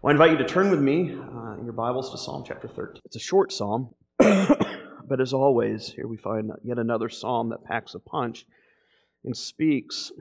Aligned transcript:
Well, 0.00 0.10
I 0.10 0.12
invite 0.12 0.30
you 0.30 0.38
to 0.38 0.44
turn 0.44 0.70
with 0.70 0.78
me 0.78 1.10
uh, 1.10 1.54
in 1.54 1.64
your 1.64 1.72
Bibles 1.72 2.12
to 2.12 2.18
Psalm 2.18 2.44
chapter 2.46 2.68
13. 2.68 3.02
It's 3.04 3.16
a 3.16 3.18
short 3.18 3.50
psalm, 3.50 3.96
but 4.18 5.20
as 5.20 5.32
always, 5.32 5.90
here 5.90 6.06
we 6.06 6.16
find 6.16 6.52
yet 6.62 6.78
another 6.78 7.08
psalm 7.08 7.48
that 7.48 7.64
packs 7.64 7.96
a 7.96 7.98
punch 7.98 8.46
and 9.24 9.36
speaks 9.36 10.12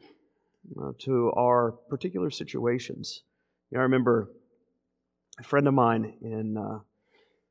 uh, 0.81 0.93
to 0.97 1.31
our 1.37 1.73
particular 1.89 2.31
situations. 2.31 3.21
You 3.69 3.75
know, 3.75 3.81
I 3.81 3.83
remember 3.83 4.31
a 5.40 5.44
friend 5.44 5.67
of 5.67 5.76
mine 5.76 6.15
in, 6.23 6.57
uh, 6.57 6.79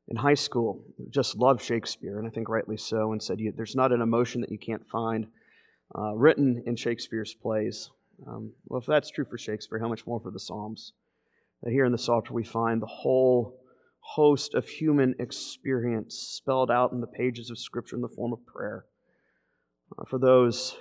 in 0.08 0.16
high 0.16 0.34
school 0.34 0.82
just 1.10 1.36
loved 1.36 1.62
Shakespeare, 1.62 2.18
and 2.18 2.26
I 2.26 2.30
think 2.30 2.48
rightly 2.48 2.76
so, 2.76 3.12
and 3.12 3.22
said, 3.22 3.38
There's 3.56 3.76
not 3.76 3.92
an 3.92 4.00
emotion 4.00 4.40
that 4.40 4.50
you 4.50 4.58
can't 4.58 4.84
find 4.84 5.28
uh, 5.96 6.12
written 6.16 6.64
in 6.66 6.74
Shakespeare's 6.74 7.34
plays. 7.34 7.88
Um, 8.26 8.50
well, 8.66 8.80
if 8.80 8.86
that's 8.86 9.10
true 9.10 9.26
for 9.26 9.38
Shakespeare, 9.38 9.78
how 9.78 9.86
much 9.86 10.08
more 10.08 10.18
for 10.18 10.32
the 10.32 10.40
Psalms? 10.40 10.92
Here 11.70 11.84
in 11.84 11.92
the 11.92 11.98
Psalter 11.98 12.32
we 12.32 12.44
find 12.44 12.80
the 12.80 12.86
whole 12.86 13.60
host 14.00 14.54
of 14.54 14.68
human 14.68 15.14
experience 15.18 16.14
spelled 16.14 16.70
out 16.70 16.92
in 16.92 17.00
the 17.00 17.06
pages 17.06 17.50
of 17.50 17.58
Scripture 17.58 17.96
in 17.96 18.02
the 18.02 18.08
form 18.08 18.32
of 18.32 18.46
prayer. 18.46 18.84
Uh, 19.98 20.04
for 20.04 20.18
those 20.18 20.76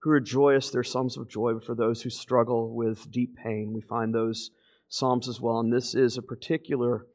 who 0.00 0.10
are 0.10 0.20
joyous, 0.20 0.70
there 0.70 0.80
are 0.80 0.84
psalms 0.84 1.16
of 1.16 1.28
joy, 1.28 1.54
but 1.54 1.64
for 1.64 1.74
those 1.74 2.02
who 2.02 2.10
struggle 2.10 2.74
with 2.74 3.10
deep 3.10 3.36
pain, 3.36 3.72
we 3.74 3.80
find 3.80 4.14
those 4.14 4.50
psalms 4.88 5.28
as 5.28 5.40
well. 5.40 5.60
And 5.60 5.72
this 5.72 5.94
is 5.94 6.16
a 6.16 6.22
particular 6.22 7.06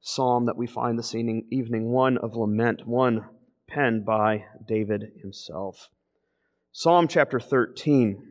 psalm 0.00 0.46
that 0.46 0.56
we 0.56 0.66
find 0.66 0.98
this 0.98 1.14
evening, 1.14 1.90
one 1.90 2.18
of 2.18 2.34
lament, 2.34 2.86
one 2.86 3.26
penned 3.68 4.04
by 4.04 4.44
David 4.66 5.12
himself. 5.20 5.88
Psalm 6.72 7.06
chapter 7.06 7.38
13. 7.38 8.28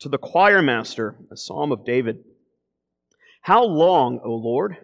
To 0.00 0.08
the 0.08 0.18
choir 0.18 0.60
master, 0.60 1.16
a 1.30 1.36
psalm 1.36 1.72
of 1.72 1.84
David. 1.84 2.24
How 3.40 3.64
long, 3.64 4.20
O 4.24 4.34
Lord? 4.34 4.76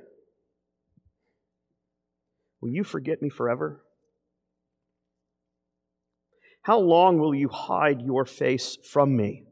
Will 2.60 2.70
you 2.70 2.84
forget 2.84 3.20
me 3.20 3.28
forever? 3.28 3.82
How 6.62 6.78
long 6.80 7.18
will 7.18 7.34
you 7.34 7.48
hide 7.48 8.02
your 8.02 8.24
face 8.24 8.76
from 8.90 9.16
me? 9.16 9.44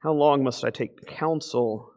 How 0.00 0.12
long 0.12 0.44
must 0.44 0.64
I 0.64 0.70
take 0.70 1.06
counsel 1.06 1.90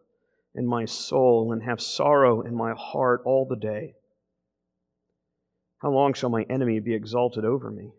in 0.56 0.66
my 0.66 0.86
soul 0.86 1.52
and 1.54 1.62
have 1.62 1.80
sorrow 1.80 2.42
in 2.42 2.56
my 2.56 2.74
heart 2.76 3.22
all 3.26 3.46
the 3.48 3.56
day? 3.56 3.94
How 5.80 5.92
long 5.92 6.14
shall 6.14 6.30
my 6.30 6.44
enemy 6.50 6.80
be 6.80 6.96
exalted 6.96 7.46
over 7.46 7.70
me? 7.70 7.92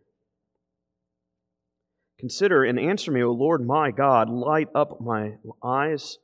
Consider 2.18 2.64
and 2.64 2.78
answer 2.78 3.12
me, 3.12 3.22
O 3.22 3.30
Lord 3.30 3.64
my 3.64 3.90
God. 3.90 4.28
Light 4.30 4.68
up 4.74 5.00
my 5.00 5.34
eyes 5.62 6.18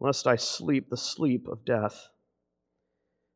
lest 0.00 0.26
I 0.26 0.36
sleep 0.36 0.90
the 0.90 0.96
sleep 0.96 1.48
of 1.48 1.64
death. 1.64 2.08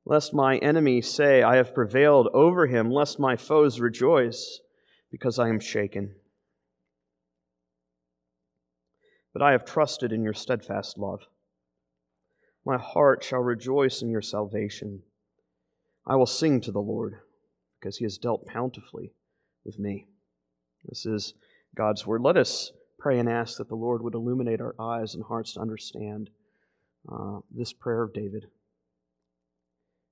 Lest 0.04 0.34
my 0.34 0.58
enemy 0.58 1.00
say, 1.00 1.42
I 1.42 1.56
have 1.56 1.74
prevailed 1.74 2.28
over 2.34 2.66
him, 2.66 2.90
lest 2.90 3.20
my 3.20 3.36
foes 3.36 3.80
rejoice, 3.80 4.60
because 5.10 5.38
I 5.38 5.48
am 5.48 5.60
shaken. 5.60 6.14
But 9.32 9.42
I 9.42 9.52
have 9.52 9.64
trusted 9.64 10.12
in 10.12 10.22
your 10.22 10.34
steadfast 10.34 10.98
love. 10.98 11.20
My 12.64 12.78
heart 12.78 13.24
shall 13.24 13.40
rejoice 13.40 14.02
in 14.02 14.10
your 14.10 14.22
salvation. 14.22 15.02
I 16.06 16.16
will 16.16 16.26
sing 16.26 16.60
to 16.62 16.72
the 16.72 16.80
Lord, 16.80 17.18
because 17.78 17.96
he 17.96 18.04
has 18.04 18.18
dealt 18.18 18.46
bountifully 18.52 19.12
with 19.64 19.78
me. 19.78 20.06
This 20.84 21.06
is 21.06 21.34
God's 21.76 22.06
word. 22.06 22.22
Let 22.22 22.36
us 22.36 22.72
pray 22.98 23.18
and 23.18 23.28
ask 23.28 23.58
that 23.58 23.68
the 23.68 23.74
Lord 23.76 24.02
would 24.02 24.14
illuminate 24.14 24.60
our 24.60 24.74
eyes 24.78 25.14
and 25.14 25.24
hearts 25.24 25.54
to 25.54 25.60
understand 25.60 26.30
uh, 27.10 27.40
this 27.50 27.72
prayer 27.72 28.02
of 28.02 28.12
David. 28.12 28.46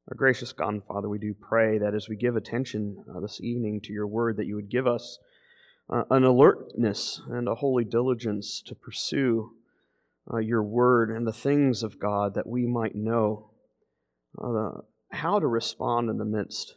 Our 0.09 0.17
gracious 0.17 0.53
God 0.53 0.71
and 0.71 0.85
Father, 0.85 1.09
we 1.09 1.19
do 1.19 1.35
pray 1.35 1.79
that 1.79 1.95
as 1.95 2.09
we 2.09 2.17
give 2.17 2.35
attention 2.35 3.05
uh, 3.15 3.21
this 3.21 3.41
evening 3.41 3.81
to 3.83 3.93
your 3.93 4.07
word, 4.07 4.37
that 4.39 4.47
you 4.47 4.57
would 4.57 4.71
give 4.71 4.87
us 4.87 5.19
uh, 5.89 6.05
an 6.11 6.25
alertness 6.25 7.21
and 7.29 7.49
a 7.49 7.57
holy 7.57 7.85
diligence 7.85 8.63
to 8.67 8.75
pursue 8.75 9.53
uh, 10.33 10.39
your 10.39 10.63
word 10.63 11.11
and 11.11 11.27
the 11.27 11.33
things 11.33 11.83
of 11.83 12.01
God 12.01 12.35
that 12.35 12.47
we 12.47 12.67
might 12.67 12.95
know 12.95 13.51
uh, 14.43 14.81
how 15.13 15.39
to 15.39 15.47
respond 15.47 16.09
in 16.11 16.19
the 16.19 16.25
midst 16.25 16.75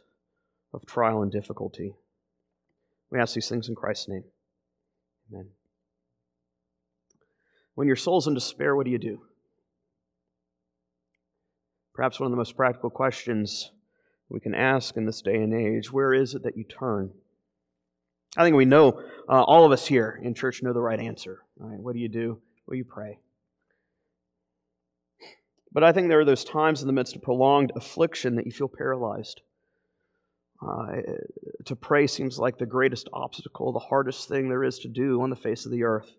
of 0.72 0.86
trial 0.86 1.22
and 1.22 1.30
difficulty. 1.30 1.94
We 3.10 3.20
ask 3.20 3.34
these 3.34 3.48
things 3.48 3.68
in 3.68 3.74
Christ's 3.74 4.08
name. 4.08 4.24
Amen. 5.32 5.50
When 7.74 7.86
your 7.86 7.96
soul's 7.96 8.26
in 8.26 8.34
despair, 8.34 8.74
what 8.74 8.84
do 8.84 8.90
you 8.90 8.98
do? 8.98 9.22
Perhaps 11.94 12.18
one 12.18 12.26
of 12.26 12.32
the 12.32 12.36
most 12.36 12.56
practical 12.56 12.90
questions 12.90 13.70
we 14.28 14.40
can 14.40 14.54
ask 14.54 14.96
in 14.96 15.06
this 15.06 15.22
day 15.22 15.36
and 15.36 15.54
age 15.54 15.92
where 15.92 16.12
is 16.12 16.34
it 16.34 16.42
that 16.42 16.56
you 16.56 16.64
turn? 16.64 17.10
I 18.36 18.42
think 18.42 18.56
we 18.56 18.64
know, 18.64 19.00
uh, 19.28 19.42
all 19.42 19.64
of 19.64 19.70
us 19.70 19.86
here 19.86 20.20
in 20.22 20.34
church 20.34 20.62
know 20.62 20.72
the 20.72 20.80
right 20.80 20.98
answer. 20.98 21.42
Right? 21.56 21.78
What 21.78 21.94
do 21.94 22.00
you 22.00 22.08
do? 22.08 22.40
Well, 22.66 22.76
you 22.76 22.84
pray. 22.84 23.18
But 25.72 25.84
I 25.84 25.92
think 25.92 26.08
there 26.08 26.20
are 26.20 26.24
those 26.24 26.44
times 26.44 26.80
in 26.80 26.88
the 26.88 26.92
midst 26.92 27.14
of 27.14 27.22
prolonged 27.22 27.72
affliction 27.76 28.34
that 28.36 28.46
you 28.46 28.52
feel 28.52 28.68
paralyzed. 28.68 29.42
Uh, 30.66 30.96
to 31.64 31.76
pray 31.76 32.06
seems 32.06 32.38
like 32.38 32.58
the 32.58 32.66
greatest 32.66 33.08
obstacle, 33.12 33.72
the 33.72 33.78
hardest 33.78 34.28
thing 34.28 34.48
there 34.48 34.64
is 34.64 34.78
to 34.80 34.88
do 34.88 35.20
on 35.20 35.30
the 35.30 35.36
face 35.36 35.66
of 35.66 35.72
the 35.72 35.84
earth. 35.84 36.10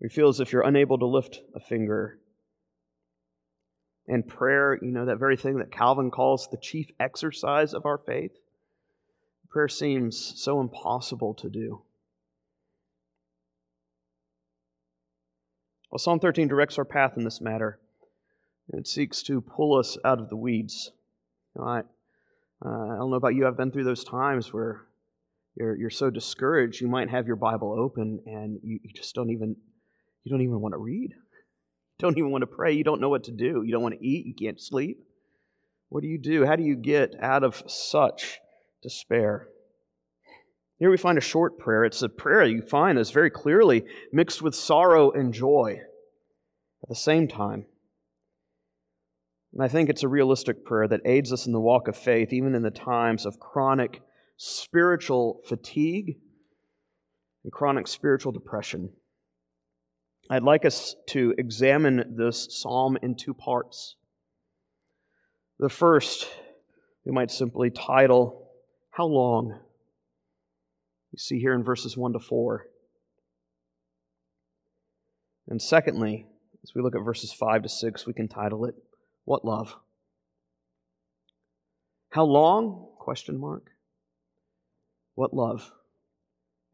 We 0.00 0.08
feel 0.08 0.28
as 0.28 0.40
if 0.40 0.52
you're 0.52 0.62
unable 0.62 0.98
to 0.98 1.06
lift 1.06 1.40
a 1.54 1.60
finger 1.60 2.18
and 4.06 4.26
prayer, 4.26 4.78
you 4.82 4.90
know, 4.90 5.06
that 5.06 5.18
very 5.18 5.36
thing 5.36 5.58
that 5.58 5.72
Calvin 5.72 6.10
calls 6.10 6.48
the 6.50 6.58
chief 6.58 6.90
exercise 7.00 7.72
of 7.72 7.86
our 7.86 7.98
faith, 7.98 8.32
prayer 9.50 9.68
seems 9.68 10.34
so 10.36 10.60
impossible 10.60 11.34
to 11.34 11.48
do. 11.48 11.82
Well, 15.90 15.98
Psalm 15.98 16.18
13 16.18 16.48
directs 16.48 16.76
our 16.76 16.84
path 16.84 17.12
in 17.16 17.24
this 17.24 17.40
matter. 17.40 17.78
It 18.68 18.88
seeks 18.88 19.22
to 19.24 19.40
pull 19.40 19.78
us 19.78 19.96
out 20.04 20.18
of 20.18 20.28
the 20.28 20.36
weeds. 20.36 20.90
You 21.54 21.62
know, 21.62 21.68
I, 21.68 21.78
uh, 22.64 22.94
I 22.94 22.96
don't 22.96 23.10
know 23.10 23.16
about 23.16 23.34
you, 23.34 23.46
I've 23.46 23.56
been 23.56 23.70
through 23.70 23.84
those 23.84 24.04
times 24.04 24.52
where 24.52 24.82
you're, 25.54 25.76
you're 25.76 25.90
so 25.90 26.10
discouraged, 26.10 26.80
you 26.80 26.88
might 26.88 27.10
have 27.10 27.26
your 27.26 27.36
Bible 27.36 27.76
open 27.78 28.20
and 28.26 28.58
you, 28.62 28.80
you 28.82 28.92
just 28.92 29.14
don't 29.14 29.30
even, 29.30 29.56
you 30.24 30.30
don't 30.30 30.42
even 30.42 30.60
want 30.60 30.72
to 30.72 30.78
read 30.78 31.14
don't 31.98 32.18
even 32.18 32.30
want 32.30 32.42
to 32.42 32.46
pray. 32.46 32.72
You 32.72 32.84
don't 32.84 33.00
know 33.00 33.08
what 33.08 33.24
to 33.24 33.32
do. 33.32 33.62
You 33.64 33.72
don't 33.72 33.82
want 33.82 33.98
to 33.98 34.06
eat. 34.06 34.26
You 34.26 34.34
can't 34.34 34.60
sleep. 34.60 34.98
What 35.88 36.02
do 36.02 36.08
you 36.08 36.18
do? 36.18 36.44
How 36.44 36.56
do 36.56 36.62
you 36.62 36.76
get 36.76 37.14
out 37.20 37.44
of 37.44 37.62
such 37.66 38.38
despair? 38.82 39.48
Here 40.78 40.90
we 40.90 40.96
find 40.96 41.18
a 41.18 41.22
short 41.22 41.58
prayer. 41.58 41.84
It's 41.84 42.02
a 42.02 42.08
prayer 42.08 42.44
you 42.44 42.62
find 42.62 42.98
that's 42.98 43.10
very 43.10 43.30
clearly 43.30 43.84
mixed 44.12 44.42
with 44.42 44.54
sorrow 44.54 45.12
and 45.12 45.32
joy 45.32 45.78
at 46.82 46.88
the 46.88 46.96
same 46.96 47.28
time. 47.28 47.66
And 49.52 49.62
I 49.62 49.68
think 49.68 49.88
it's 49.88 50.02
a 50.02 50.08
realistic 50.08 50.64
prayer 50.64 50.88
that 50.88 51.02
aids 51.04 51.32
us 51.32 51.46
in 51.46 51.52
the 51.52 51.60
walk 51.60 51.86
of 51.86 51.96
faith, 51.96 52.32
even 52.32 52.56
in 52.56 52.62
the 52.62 52.72
times 52.72 53.24
of 53.24 53.38
chronic 53.38 54.02
spiritual 54.36 55.42
fatigue 55.46 56.16
and 57.44 57.52
chronic 57.52 57.86
spiritual 57.86 58.32
depression. 58.32 58.90
I'd 60.30 60.42
like 60.42 60.64
us 60.64 60.96
to 61.08 61.34
examine 61.36 62.16
this 62.16 62.48
psalm 62.50 62.96
in 63.02 63.14
two 63.14 63.34
parts. 63.34 63.96
The 65.58 65.68
first, 65.68 66.28
we 67.04 67.12
might 67.12 67.30
simply 67.30 67.70
title, 67.70 68.48
How 68.90 69.06
Long? 69.06 69.58
You 71.12 71.18
see 71.18 71.38
here 71.38 71.54
in 71.54 71.62
verses 71.62 71.96
1 71.96 72.14
to 72.14 72.18
4. 72.18 72.66
And 75.48 75.60
secondly, 75.60 76.26
as 76.62 76.74
we 76.74 76.80
look 76.80 76.96
at 76.96 77.04
verses 77.04 77.32
5 77.32 77.62
to 77.62 77.68
6, 77.68 78.06
we 78.06 78.14
can 78.14 78.26
title 78.26 78.64
it, 78.64 78.74
What 79.24 79.44
Love? 79.44 79.76
How 82.14 82.24
long? 82.24 82.88
Question 82.98 83.38
mark. 83.38 83.72
What 85.16 85.34
love? 85.34 85.70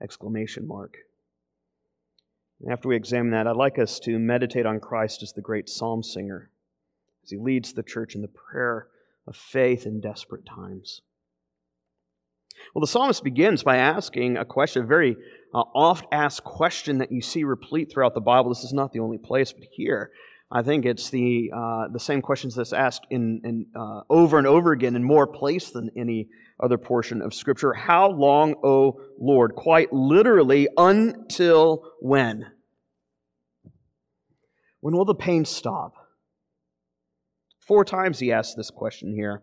Exclamation 0.03 0.69
mark. 0.69 0.99
After 2.69 2.89
we 2.89 2.97
examine 2.97 3.31
that, 3.31 3.47
I'd 3.47 3.57
like 3.57 3.79
us 3.79 3.99
to 4.01 4.19
meditate 4.19 4.67
on 4.67 4.81
Christ 4.81 5.23
as 5.23 5.33
the 5.33 5.41
great 5.41 5.69
psalm 5.69 6.03
singer, 6.03 6.51
as 7.25 7.31
he 7.31 7.39
leads 7.39 7.73
the 7.73 7.83
church 7.83 8.15
in 8.15 8.21
the 8.21 8.29
prayer 8.29 8.89
of 9.27 9.35
faith 9.35 9.87
in 9.87 10.01
desperate 10.01 10.45
times. 10.45 11.01
Well, 12.75 12.81
the 12.81 12.87
psalmist 12.87 13.25
begins 13.25 13.63
by 13.63 13.79
asking 13.79 14.37
a 14.37 14.45
question, 14.45 14.83
a 14.83 14.87
very 14.87 15.17
uh, 15.55 15.63
oft 15.75 16.05
asked 16.13 16.45
question 16.45 16.99
that 16.99 17.11
you 17.11 17.23
see 17.23 17.45
replete 17.45 17.91
throughout 17.91 18.13
the 18.15 18.21
Bible. 18.21 18.51
This 18.51 18.65
is 18.65 18.75
not 18.75 18.93
the 18.93 19.01
only 19.01 19.17
place, 19.17 19.53
but 19.53 19.65
here, 19.71 20.11
I 20.51 20.63
think 20.63 20.85
it's 20.85 21.09
the, 21.09 21.51
uh, 21.55 21.89
the 21.89 22.01
same 22.01 22.21
questions 22.21 22.55
that's 22.55 22.75
asked 22.75 23.07
in, 23.09 23.41
in 23.45 23.67
uh, 23.75 24.03
over 24.11 24.37
and 24.37 24.47
over 24.47 24.73
again 24.73 24.97
in 24.97 25.03
more 25.03 25.27
place 25.27 25.71
than 25.71 25.91
any 25.97 26.29
other 26.63 26.79
portion 26.79 27.23
of 27.23 27.35
Scripture. 27.35 27.73
How 27.73 28.11
long, 28.11 28.55
O 28.63 29.01
Lord? 29.19 29.55
Quite 29.55 29.93
literally, 29.93 30.69
until 30.77 31.85
when? 32.01 32.47
When 34.81 34.97
will 34.97 35.05
the 35.05 35.15
pain 35.15 35.45
stop? 35.45 35.95
Four 37.61 37.85
times 37.85 38.19
he 38.19 38.33
asks 38.33 38.55
this 38.55 38.71
question 38.71 39.15
here. 39.15 39.43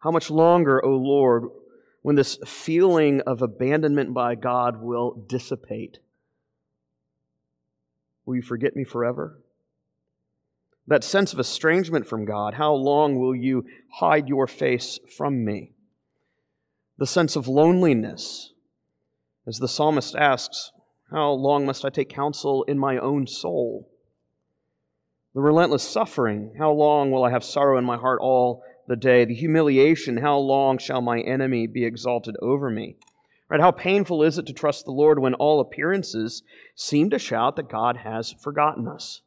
How 0.00 0.10
much 0.10 0.30
longer, 0.30 0.84
O 0.84 0.90
Lord, 0.90 1.44
when 2.02 2.16
this 2.16 2.38
feeling 2.46 3.20
of 3.22 3.42
abandonment 3.42 4.14
by 4.14 4.34
God 4.34 4.80
will 4.80 5.26
dissipate? 5.28 5.98
Will 8.24 8.36
you 8.36 8.42
forget 8.42 8.74
me 8.74 8.84
forever? 8.84 9.42
That 10.90 11.04
sense 11.04 11.32
of 11.32 11.38
estrangement 11.38 12.08
from 12.08 12.24
God, 12.24 12.54
how 12.54 12.74
long 12.74 13.14
will 13.16 13.34
you 13.34 13.64
hide 14.00 14.28
your 14.28 14.48
face 14.48 14.98
from 15.16 15.44
me? 15.44 15.72
The 16.98 17.06
sense 17.06 17.36
of 17.36 17.46
loneliness, 17.46 18.52
as 19.46 19.60
the 19.60 19.68
psalmist 19.68 20.16
asks, 20.16 20.72
How 21.12 21.30
long 21.30 21.64
must 21.64 21.84
I 21.84 21.90
take 21.90 22.08
counsel 22.08 22.64
in 22.64 22.76
my 22.76 22.98
own 22.98 23.28
soul? 23.28 23.88
The 25.32 25.40
relentless 25.40 25.84
suffering, 25.84 26.54
How 26.58 26.72
long 26.72 27.12
will 27.12 27.22
I 27.22 27.30
have 27.30 27.44
sorrow 27.44 27.78
in 27.78 27.84
my 27.84 27.96
heart 27.96 28.18
all 28.20 28.64
the 28.88 28.96
day? 28.96 29.24
The 29.24 29.34
humiliation, 29.36 30.16
How 30.16 30.38
long 30.38 30.76
shall 30.76 31.00
my 31.00 31.20
enemy 31.20 31.68
be 31.68 31.84
exalted 31.84 32.34
over 32.42 32.68
me? 32.68 32.96
Right? 33.48 33.60
How 33.60 33.70
painful 33.70 34.24
is 34.24 34.38
it 34.38 34.46
to 34.46 34.52
trust 34.52 34.86
the 34.86 34.90
Lord 34.90 35.20
when 35.20 35.34
all 35.34 35.60
appearances 35.60 36.42
seem 36.74 37.10
to 37.10 37.18
shout 37.20 37.54
that 37.54 37.70
God 37.70 37.98
has 37.98 38.32
forgotten 38.32 38.88
us? 38.88 39.22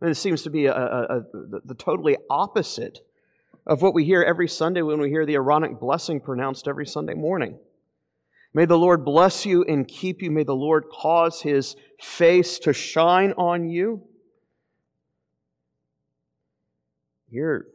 And 0.00 0.10
it 0.10 0.16
seems 0.16 0.42
to 0.42 0.50
be 0.50 0.66
a, 0.66 0.74
a, 0.74 1.18
a, 1.18 1.22
the 1.64 1.74
totally 1.74 2.16
opposite 2.28 3.00
of 3.66 3.82
what 3.82 3.94
we 3.94 4.04
hear 4.04 4.22
every 4.22 4.48
Sunday 4.48 4.82
when 4.82 5.00
we 5.00 5.08
hear 5.08 5.26
the 5.26 5.34
Aaronic 5.34 5.80
blessing 5.80 6.20
pronounced 6.20 6.68
every 6.68 6.86
Sunday 6.86 7.14
morning. 7.14 7.58
May 8.54 8.64
the 8.64 8.78
Lord 8.78 9.04
bless 9.04 9.44
you 9.44 9.64
and 9.64 9.86
keep 9.86 10.22
you. 10.22 10.30
May 10.30 10.44
the 10.44 10.54
Lord 10.54 10.84
cause 10.90 11.42
his 11.42 11.76
face 12.00 12.58
to 12.60 12.72
shine 12.72 13.32
on 13.32 13.68
you. 13.68 14.02
Here, 17.30 17.66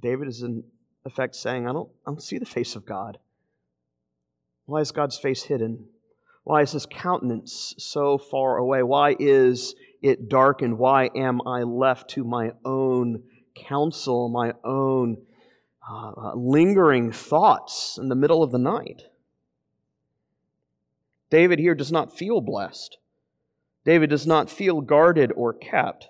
David 0.00 0.28
is 0.28 0.42
in 0.42 0.64
effect 1.04 1.34
saying, 1.34 1.66
I 1.66 1.72
don't, 1.72 1.88
I 2.06 2.10
don't 2.10 2.22
see 2.22 2.38
the 2.38 2.46
face 2.46 2.76
of 2.76 2.84
God. 2.84 3.18
Why 4.66 4.80
is 4.80 4.92
God's 4.92 5.18
face 5.18 5.44
hidden? 5.44 5.86
Why 6.44 6.62
is 6.62 6.72
his 6.72 6.86
countenance 6.86 7.74
so 7.78 8.18
far 8.18 8.58
away? 8.58 8.82
Why 8.82 9.16
is 9.18 9.74
it 10.02 10.28
darkened? 10.28 10.78
Why 10.78 11.10
am 11.14 11.40
I 11.46 11.62
left 11.62 12.10
to 12.10 12.24
my 12.24 12.52
own 12.64 13.22
counsel, 13.54 14.28
my 14.28 14.52
own 14.64 15.18
uh, 15.88 16.10
uh, 16.10 16.34
lingering 16.34 17.12
thoughts 17.12 17.98
in 18.00 18.08
the 18.08 18.14
middle 18.14 18.42
of 18.42 18.50
the 18.50 18.58
night? 18.58 19.02
David 21.30 21.58
here 21.58 21.74
does 21.74 21.90
not 21.90 22.16
feel 22.16 22.40
blessed. 22.40 22.98
David 23.84 24.10
does 24.10 24.26
not 24.26 24.50
feel 24.50 24.80
guarded 24.80 25.32
or 25.34 25.52
kept. 25.52 26.08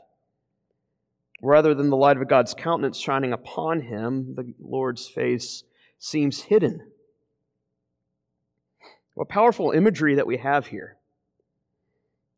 Rather 1.40 1.74
than 1.74 1.90
the 1.90 1.96
light 1.96 2.16
of 2.16 2.28
God's 2.28 2.54
countenance 2.54 2.98
shining 2.98 3.32
upon 3.32 3.82
him, 3.82 4.34
the 4.36 4.54
Lord's 4.60 5.08
face 5.08 5.64
seems 5.98 6.42
hidden. 6.42 6.92
What 9.14 9.28
powerful 9.28 9.72
imagery 9.72 10.14
that 10.14 10.26
we 10.26 10.38
have 10.38 10.68
here. 10.68 10.96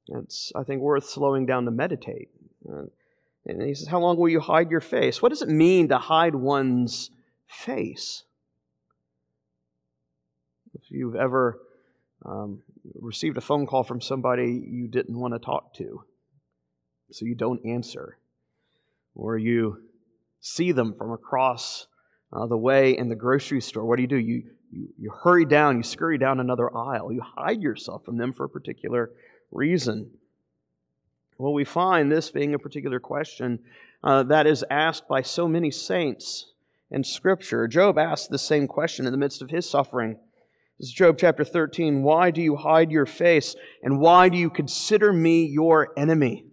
It's, 0.09 0.53
I 0.55 0.65
think, 0.65 0.83
worth 0.83 1.09
slowing 1.09 1.47
down 1.47 1.65
to 1.65 1.71
meditate. 1.71 2.29
And 3.47 3.63
he 3.63 3.75
says, 3.75 3.89
How 3.89 4.01
long 4.01 4.17
will 4.17 4.29
you 4.29 4.41
hide 4.41 4.71
your 4.71 4.81
face? 4.81 5.21
What 5.21 5.31
does 5.31 5.43
it 5.43 5.49
mean 5.49 5.89
to 5.89 5.99
hide 5.99 6.35
one's 6.35 7.11
face? 7.47 8.25
If 10.75 10.91
you've 10.91 11.17
ever 11.17 11.61
um, 12.25 12.63
received 13.01 13.37
a 13.37 13.41
phone 13.41 13.67
call 13.67 13.85
from 13.85 14.01
somebody 14.01 14.65
you 14.67 14.89
didn't 14.89 15.19
want 15.19 15.35
to 15.35 15.39
talk 15.39 15.75
to, 15.75 16.05
so 17.11 17.25
you 17.25 17.35
don't 17.35 17.65
answer, 17.65 18.19
or 19.15 19.39
you 19.39 19.83
see 20.41 20.73
them 20.73 20.95
from 20.95 21.13
across 21.13 21.87
uh, 22.33 22.47
the 22.47 22.57
way 22.57 22.97
in 22.97 23.09
the 23.09 23.15
grocery 23.15 23.61
store, 23.61 23.85
what 23.85 23.97
do 23.97 24.03
you 24.03 24.09
do? 24.09 24.17
You, 24.17 24.43
you, 24.71 24.89
you 24.99 25.11
hurry 25.23 25.45
down, 25.45 25.77
you 25.77 25.83
scurry 25.83 26.19
down 26.19 26.41
another 26.41 26.75
aisle, 26.77 27.13
you 27.13 27.23
hide 27.23 27.63
yourself 27.63 28.05
from 28.05 28.17
them 28.17 28.33
for 28.33 28.45
a 28.45 28.49
particular 28.49 29.13
reason. 29.55 30.11
Well, 31.39 31.53
we 31.53 31.65
find 31.65 32.11
this 32.11 32.31
being 32.31 32.55
a 32.55 32.59
particular 32.59 33.01
question 33.01 33.61
uh, 34.03 34.23
that 34.25 34.47
is 34.47 34.65
asked 34.71 35.09
by 35.09 35.23
so 35.23 35.49
many 35.49 35.71
saints 35.71 36.53
in 36.91 37.03
Scripture. 37.03 37.67
Job 37.67 37.99
asked 37.99 38.31
the 38.31 38.39
same 38.39 38.69
question 38.69 39.07
in 39.07 39.13
the 39.13 39.19
midst 39.19 39.43
of 39.43 39.51
his 39.51 39.69
suffering. 39.69 40.17
This 40.79 40.89
is 40.89 40.95
Job 40.95 41.17
chapter 41.19 41.45
13. 41.45 42.03
Why 42.03 42.31
do 42.31 42.43
you 42.43 42.57
hide 42.57 42.91
your 42.91 43.07
face? 43.07 43.57
And 43.83 44.01
why 44.01 44.29
do 44.29 44.37
you 44.37 44.51
consider 44.51 45.13
me 45.13 45.45
your 45.45 45.93
enemy? 45.97 46.47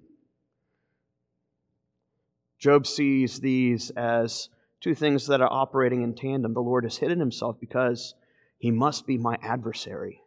Job 2.57 2.85
sees 2.85 3.39
these 3.39 3.89
as 3.91 4.49
two 4.79 4.93
things 4.93 5.27
that 5.27 5.41
are 5.41 5.51
operating 5.51 6.03
in 6.03 6.15
tandem. 6.15 6.53
The 6.53 6.59
Lord 6.59 6.83
has 6.83 6.97
hidden 6.97 7.19
himself 7.19 7.59
because 7.59 8.13
he 8.57 8.71
must 8.71 9.07
be 9.07 9.17
my 9.17 9.37
adversary. 9.41 10.21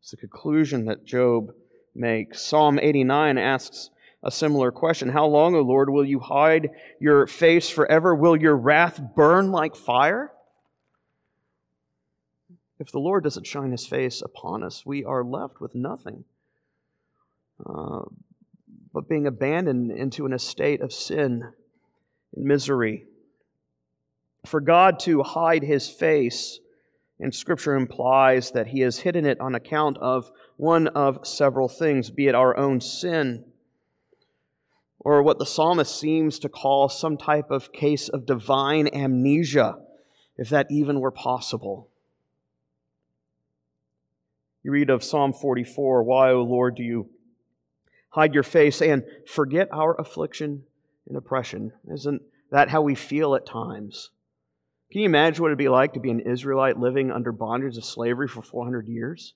It's 0.00 0.10
the 0.10 0.18
conclusion 0.18 0.84
that 0.84 1.06
Job 1.06 1.54
makes. 1.94 2.40
Psalm 2.40 2.78
89 2.80 3.38
asks 3.38 3.90
a 4.22 4.30
similar 4.30 4.72
question 4.72 5.10
How 5.10 5.26
long, 5.26 5.54
O 5.54 5.60
Lord, 5.60 5.90
will 5.90 6.04
you 6.04 6.18
hide 6.18 6.70
your 7.00 7.26
face 7.26 7.68
forever? 7.68 8.14
Will 8.14 8.36
your 8.36 8.56
wrath 8.56 9.00
burn 9.14 9.52
like 9.52 9.76
fire? 9.76 10.32
If 12.78 12.90
the 12.90 12.98
Lord 12.98 13.22
doesn't 13.22 13.46
shine 13.46 13.70
his 13.70 13.86
face 13.86 14.20
upon 14.20 14.62
us, 14.62 14.84
we 14.84 15.04
are 15.04 15.22
left 15.22 15.60
with 15.60 15.74
nothing 15.74 16.24
uh, 17.64 18.02
but 18.92 19.08
being 19.08 19.26
abandoned 19.26 19.92
into 19.92 20.26
an 20.26 20.32
estate 20.32 20.80
of 20.80 20.92
sin 20.92 21.52
and 22.34 22.44
misery. 22.44 23.04
For 24.46 24.60
God 24.60 24.98
to 25.00 25.22
hide 25.22 25.62
his 25.62 25.88
face 25.88 26.58
in 27.18 27.30
Scripture 27.30 27.74
implies 27.74 28.50
that 28.50 28.68
he 28.68 28.80
has 28.80 28.98
hidden 28.98 29.24
it 29.24 29.40
on 29.40 29.54
account 29.54 29.98
of 29.98 30.30
one 30.56 30.88
of 30.88 31.26
several 31.26 31.68
things, 31.68 32.10
be 32.10 32.26
it 32.26 32.34
our 32.34 32.56
own 32.56 32.80
sin, 32.80 33.44
or 34.98 35.22
what 35.22 35.38
the 35.38 35.46
psalmist 35.46 35.98
seems 35.98 36.38
to 36.40 36.48
call 36.48 36.88
some 36.88 37.16
type 37.16 37.50
of 37.50 37.72
case 37.72 38.08
of 38.08 38.26
divine 38.26 38.88
amnesia, 38.92 39.78
if 40.36 40.48
that 40.48 40.66
even 40.70 40.98
were 40.98 41.12
possible. 41.12 41.88
You 44.64 44.72
read 44.72 44.90
of 44.90 45.04
Psalm 45.04 45.34
44 45.34 46.02
Why, 46.02 46.30
O 46.30 46.42
Lord, 46.42 46.74
do 46.76 46.82
you 46.82 47.10
hide 48.08 48.34
your 48.34 48.42
face 48.42 48.80
and 48.80 49.04
forget 49.26 49.68
our 49.70 49.94
affliction 50.00 50.64
and 51.06 51.16
oppression? 51.16 51.72
Isn't 51.92 52.22
that 52.50 52.70
how 52.70 52.80
we 52.80 52.94
feel 52.94 53.34
at 53.34 53.46
times? 53.46 54.10
Can 54.90 55.00
you 55.00 55.06
imagine 55.06 55.42
what 55.42 55.48
it'd 55.48 55.58
be 55.58 55.68
like 55.68 55.94
to 55.94 56.00
be 56.00 56.10
an 56.10 56.20
Israelite 56.20 56.78
living 56.78 57.10
under 57.10 57.32
bondage 57.32 57.76
of 57.76 57.84
slavery 57.84 58.28
for 58.28 58.42
400 58.42 58.86
years? 58.86 59.34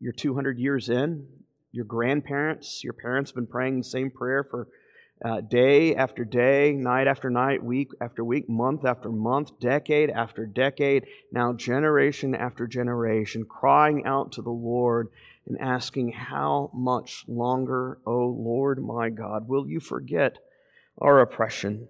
You're 0.00 0.12
200 0.12 0.58
years 0.58 0.88
in. 0.88 1.26
Your 1.72 1.84
grandparents, 1.84 2.82
your 2.82 2.94
parents 2.94 3.30
have 3.30 3.36
been 3.36 3.46
praying 3.46 3.78
the 3.78 3.84
same 3.84 4.10
prayer 4.10 4.42
for 4.42 4.66
uh, 5.22 5.42
day 5.42 5.94
after 5.94 6.24
day, 6.24 6.72
night 6.72 7.06
after 7.06 7.28
night, 7.28 7.62
week 7.62 7.90
after 8.00 8.24
week, 8.24 8.48
month 8.48 8.84
after 8.86 9.10
month, 9.10 9.60
decade 9.60 10.08
after 10.08 10.46
decade, 10.46 11.06
now 11.30 11.52
generation 11.52 12.34
after 12.34 12.66
generation, 12.66 13.44
crying 13.44 14.04
out 14.06 14.32
to 14.32 14.42
the 14.42 14.50
Lord 14.50 15.08
and 15.46 15.60
asking, 15.60 16.12
How 16.12 16.70
much 16.72 17.24
longer, 17.28 17.98
O 18.06 18.26
Lord 18.26 18.82
my 18.82 19.10
God, 19.10 19.46
will 19.46 19.68
you 19.68 19.78
forget 19.78 20.38
our 20.98 21.20
oppression? 21.20 21.88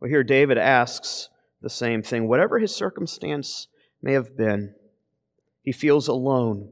Well, 0.00 0.08
here 0.08 0.24
David 0.24 0.56
asks 0.56 1.28
the 1.60 1.70
same 1.70 2.02
thing. 2.02 2.26
Whatever 2.26 2.58
his 2.58 2.74
circumstance 2.74 3.68
may 4.02 4.12
have 4.12 4.36
been, 4.36 4.74
he 5.62 5.72
feels 5.72 6.08
alone 6.08 6.70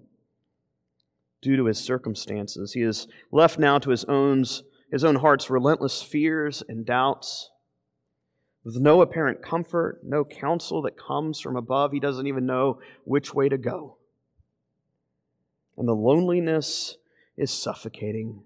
due 1.43 1.57
to 1.57 1.67
his 1.67 1.79
circumstances. 1.79 2.73
He 2.73 2.83
is 2.83 3.07
left 3.31 3.59
now 3.59 3.79
to 3.79 3.91
his 3.91 4.05
own, 4.05 4.45
his 4.91 5.05
own 5.05 5.17
heart's 5.17 5.51
relentless 5.51 6.03
fears 6.03 6.63
and 6.69 6.87
doubts. 6.87 7.51
With 8.65 8.77
no 8.77 9.03
apparent 9.03 9.43
comfort, 9.43 10.01
no 10.03 10.25
counsel 10.25 10.83
that 10.83 10.99
comes 10.99 11.39
from 11.39 11.57
above, 11.57 11.93
he 11.93 12.01
doesn't 12.01 12.27
even 12.27 12.47
know 12.47 12.81
which 13.05 13.35
way 13.35 13.49
to 13.49 13.59
go. 13.59 13.97
And 15.77 15.87
the 15.87 15.95
loneliness 15.95 16.97
is 17.37 17.53
suffocating. 17.53 18.43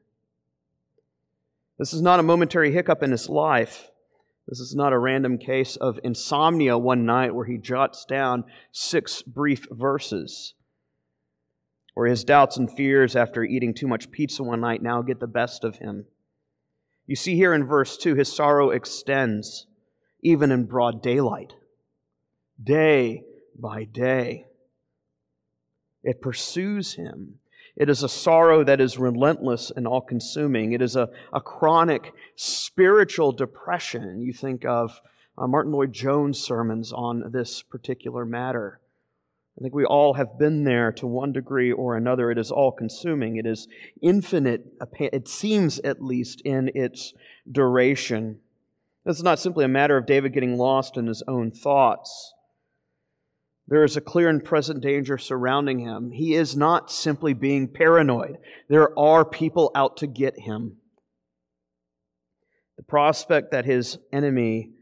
This 1.78 1.94
is 1.94 2.02
not 2.02 2.20
a 2.20 2.22
momentary 2.22 2.72
hiccup 2.72 3.02
in 3.02 3.10
his 3.10 3.28
life. 3.28 3.91
This 4.48 4.60
is 4.60 4.74
not 4.74 4.92
a 4.92 4.98
random 4.98 5.38
case 5.38 5.76
of 5.76 6.00
insomnia 6.02 6.76
one 6.76 7.06
night 7.06 7.34
where 7.34 7.46
he 7.46 7.58
jots 7.58 8.04
down 8.04 8.44
six 8.72 9.22
brief 9.22 9.66
verses. 9.70 10.54
Or 11.94 12.06
his 12.06 12.24
doubts 12.24 12.56
and 12.56 12.70
fears 12.70 13.14
after 13.14 13.44
eating 13.44 13.74
too 13.74 13.86
much 13.86 14.10
pizza 14.10 14.42
one 14.42 14.60
night 14.60 14.82
now 14.82 15.02
get 15.02 15.20
the 15.20 15.26
best 15.26 15.62
of 15.62 15.76
him. 15.76 16.06
You 17.06 17.16
see 17.16 17.36
here 17.36 17.52
in 17.52 17.66
verse 17.66 17.96
2, 17.96 18.14
his 18.14 18.34
sorrow 18.34 18.70
extends 18.70 19.66
even 20.22 20.50
in 20.50 20.64
broad 20.64 21.02
daylight, 21.02 21.52
day 22.62 23.24
by 23.58 23.84
day. 23.84 24.46
It 26.02 26.20
pursues 26.20 26.94
him. 26.94 27.38
It 27.76 27.88
is 27.88 28.02
a 28.02 28.08
sorrow 28.08 28.64
that 28.64 28.80
is 28.80 28.98
relentless 28.98 29.72
and 29.74 29.86
all 29.86 30.02
consuming. 30.02 30.72
It 30.72 30.82
is 30.82 30.94
a, 30.94 31.08
a 31.32 31.40
chronic 31.40 32.12
spiritual 32.36 33.32
depression. 33.32 34.20
You 34.20 34.32
think 34.32 34.64
of 34.64 35.00
uh, 35.38 35.46
Martyn 35.46 35.72
Lloyd-Jones' 35.72 36.38
sermons 36.38 36.92
on 36.92 37.32
this 37.32 37.62
particular 37.62 38.26
matter. 38.26 38.80
I 39.58 39.62
think 39.62 39.74
we 39.74 39.84
all 39.84 40.14
have 40.14 40.38
been 40.38 40.64
there 40.64 40.92
to 40.92 41.06
one 41.06 41.32
degree 41.32 41.72
or 41.72 41.96
another. 41.96 42.30
It 42.30 42.38
is 42.38 42.50
all 42.50 42.72
consuming. 42.72 43.36
It 43.36 43.46
is 43.46 43.68
infinite, 44.00 44.64
it 44.98 45.28
seems 45.28 45.78
at 45.80 46.02
least, 46.02 46.40
in 46.42 46.70
its 46.74 47.12
duration. 47.50 48.40
It's 49.04 49.22
not 49.22 49.38
simply 49.38 49.64
a 49.64 49.68
matter 49.68 49.96
of 49.96 50.06
David 50.06 50.32
getting 50.32 50.56
lost 50.56 50.96
in 50.96 51.06
his 51.06 51.22
own 51.28 51.50
thoughts. 51.50 52.32
There 53.72 53.84
is 53.84 53.96
a 53.96 54.02
clear 54.02 54.28
and 54.28 54.44
present 54.44 54.82
danger 54.82 55.16
surrounding 55.16 55.78
him. 55.78 56.10
He 56.10 56.34
is 56.34 56.54
not 56.54 56.92
simply 56.92 57.32
being 57.32 57.68
paranoid. 57.68 58.36
There 58.68 58.96
are 58.98 59.24
people 59.24 59.70
out 59.74 59.96
to 59.96 60.06
get 60.06 60.38
him. 60.38 60.76
The 62.76 62.82
prospect 62.82 63.52
that 63.52 63.64
his 63.64 63.96
enemy, 64.12 64.72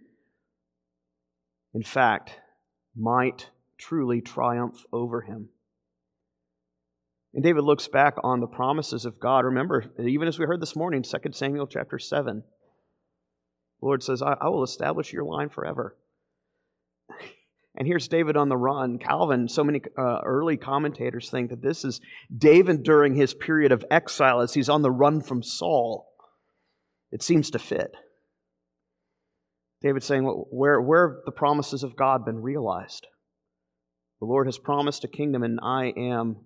in 1.73 1.85
fact, 1.85 2.33
might 2.97 3.51
truly 3.79 4.21
triumph 4.21 4.85
over 4.93 5.21
him. 5.21 5.51
And 7.33 7.45
David 7.45 7.63
looks 7.63 7.87
back 7.87 8.17
on 8.25 8.41
the 8.41 8.49
promises 8.49 9.05
of 9.05 9.21
God. 9.21 9.45
Remember, 9.45 9.85
even 10.01 10.27
as 10.27 10.37
we 10.37 10.47
heard 10.47 10.61
this 10.61 10.75
morning, 10.75 11.05
2 11.05 11.31
Samuel 11.31 11.69
chapter 11.69 12.01
7, 12.01 12.43
the 13.81 13.87
Lord 13.87 14.03
says, 14.03 14.21
I, 14.21 14.33
I 14.41 14.49
will 14.49 14.65
establish 14.65 15.13
your 15.13 15.23
line 15.23 15.49
forever. 15.49 15.97
And 17.77 17.87
here's 17.87 18.09
David 18.09 18.37
on 18.37 18.49
the 18.49 18.57
run. 18.57 18.99
Calvin, 18.99 19.49
so 19.49 19.63
many 19.63 19.81
uh, 19.97 20.21
early 20.25 20.57
commentators 20.57 21.31
think 21.31 21.51
that 21.51 21.63
this 21.63 21.85
is 21.85 22.01
David 22.37 22.83
during 22.83 23.15
his 23.15 23.33
period 23.33 23.71
of 23.71 23.85
exile 23.91 24.41
as 24.41 24.55
he's 24.55 24.69
on 24.69 24.83
the 24.83 24.91
run 24.91 25.21
from 25.21 25.43
Saul. 25.43 26.09
It 27.13 27.23
seems 27.23 27.51
to 27.51 27.59
fit. 27.59 27.93
David 29.83 30.03
saying, 30.03 30.25
where, 30.25 30.81
where 30.81 31.09
have 31.09 31.25
the 31.25 31.33
promises 31.33 31.83
of 31.83 31.97
God 31.97 32.25
been 32.25 32.43
realized? 32.43 33.07
The 34.21 34.27
Lord 34.27 34.47
has 34.47 34.59
promised 34.59 35.05
a 35.05 35.09
kingdom, 35.09 35.43
and 35.43 35.59
I 35.63 35.93
am 35.97 36.37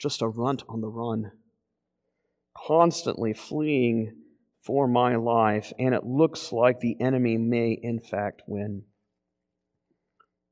just 0.00 0.22
a 0.22 0.28
runt 0.28 0.64
on 0.68 0.80
the 0.80 0.88
run, 0.88 1.30
constantly 2.66 3.32
fleeing 3.34 4.16
for 4.62 4.88
my 4.88 5.14
life, 5.16 5.72
and 5.78 5.94
it 5.94 6.04
looks 6.04 6.50
like 6.50 6.80
the 6.80 7.00
enemy 7.00 7.36
may, 7.36 7.78
in 7.80 8.00
fact, 8.00 8.42
win. 8.48 8.84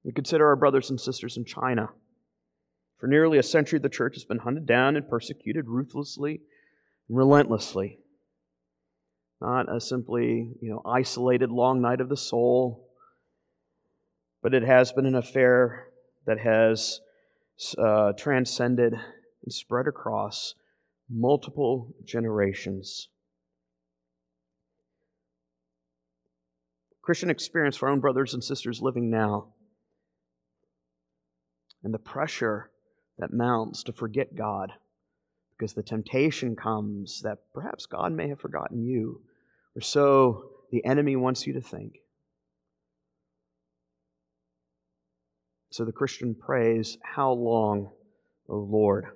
We 0.08 0.14
consider 0.14 0.46
our 0.46 0.56
brothers 0.56 0.88
and 0.88 0.98
sisters 0.98 1.36
in 1.36 1.44
China. 1.44 1.90
For 2.96 3.08
nearly 3.08 3.36
a 3.36 3.42
century, 3.42 3.78
the 3.78 3.90
church 3.90 4.14
has 4.14 4.24
been 4.24 4.38
hunted 4.38 4.64
down 4.64 4.96
and 4.96 5.06
persecuted 5.06 5.68
ruthlessly 5.68 6.40
and 7.10 7.18
relentlessly. 7.18 7.98
Not 9.38 9.70
a 9.70 9.78
simply, 9.78 10.54
you 10.62 10.70
know, 10.70 10.80
isolated 10.86 11.50
long 11.50 11.82
night 11.82 12.00
of 12.00 12.08
the 12.08 12.16
soul, 12.16 12.88
but 14.42 14.54
it 14.54 14.62
has 14.62 14.92
been 14.92 15.04
an 15.04 15.14
affair 15.14 15.88
that 16.24 16.38
has 16.38 17.02
uh, 17.76 18.14
transcended 18.14 18.94
and 18.94 19.52
spread 19.52 19.86
across 19.86 20.54
multiple 21.10 21.94
generations. 22.02 23.08
Christian 27.02 27.28
experience 27.28 27.76
for 27.76 27.88
our 27.88 27.92
own 27.92 28.00
brothers 28.00 28.32
and 28.32 28.42
sisters 28.42 28.80
living 28.80 29.10
now, 29.10 29.48
and 31.82 31.94
the 31.94 31.99
pressure 31.99 32.70
that 33.18 33.32
mounts 33.32 33.82
to 33.85 33.92
forget 33.92 34.35
God 34.35 34.73
because 35.56 35.75
the 35.75 35.82
temptation 35.82 36.54
comes 36.54 37.23
that 37.23 37.38
perhaps 37.52 37.87
God 37.87 38.12
may 38.12 38.28
have 38.28 38.40
forgotten 38.40 38.85
you, 38.85 39.23
or 39.75 39.80
so 39.80 40.50
the 40.70 40.85
enemy 40.85 41.16
wants 41.16 41.47
you 41.47 41.52
to 41.54 41.61
think. 41.61 41.99
So 45.70 45.85
the 45.85 45.92
Christian 45.92 46.35
prays, 46.35 46.97
How 47.02 47.32
long, 47.32 47.90
O 48.49 48.56
Lord? 48.56 49.06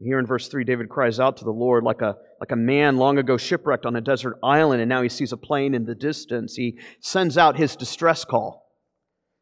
Here 0.00 0.18
in 0.18 0.26
verse 0.26 0.48
3, 0.48 0.64
David 0.64 0.88
cries 0.88 1.20
out 1.20 1.36
to 1.36 1.44
the 1.44 1.52
Lord 1.52 1.84
like 1.84 2.02
a, 2.02 2.16
like 2.40 2.50
a 2.50 2.56
man 2.56 2.96
long 2.96 3.18
ago 3.18 3.36
shipwrecked 3.36 3.86
on 3.86 3.94
a 3.94 4.00
desert 4.00 4.36
island, 4.42 4.80
and 4.82 4.88
now 4.88 5.00
he 5.02 5.08
sees 5.08 5.32
a 5.32 5.36
plane 5.36 5.74
in 5.74 5.84
the 5.84 5.94
distance. 5.94 6.56
He 6.56 6.78
sends 7.00 7.38
out 7.38 7.56
his 7.56 7.76
distress 7.76 8.24
call. 8.24 8.61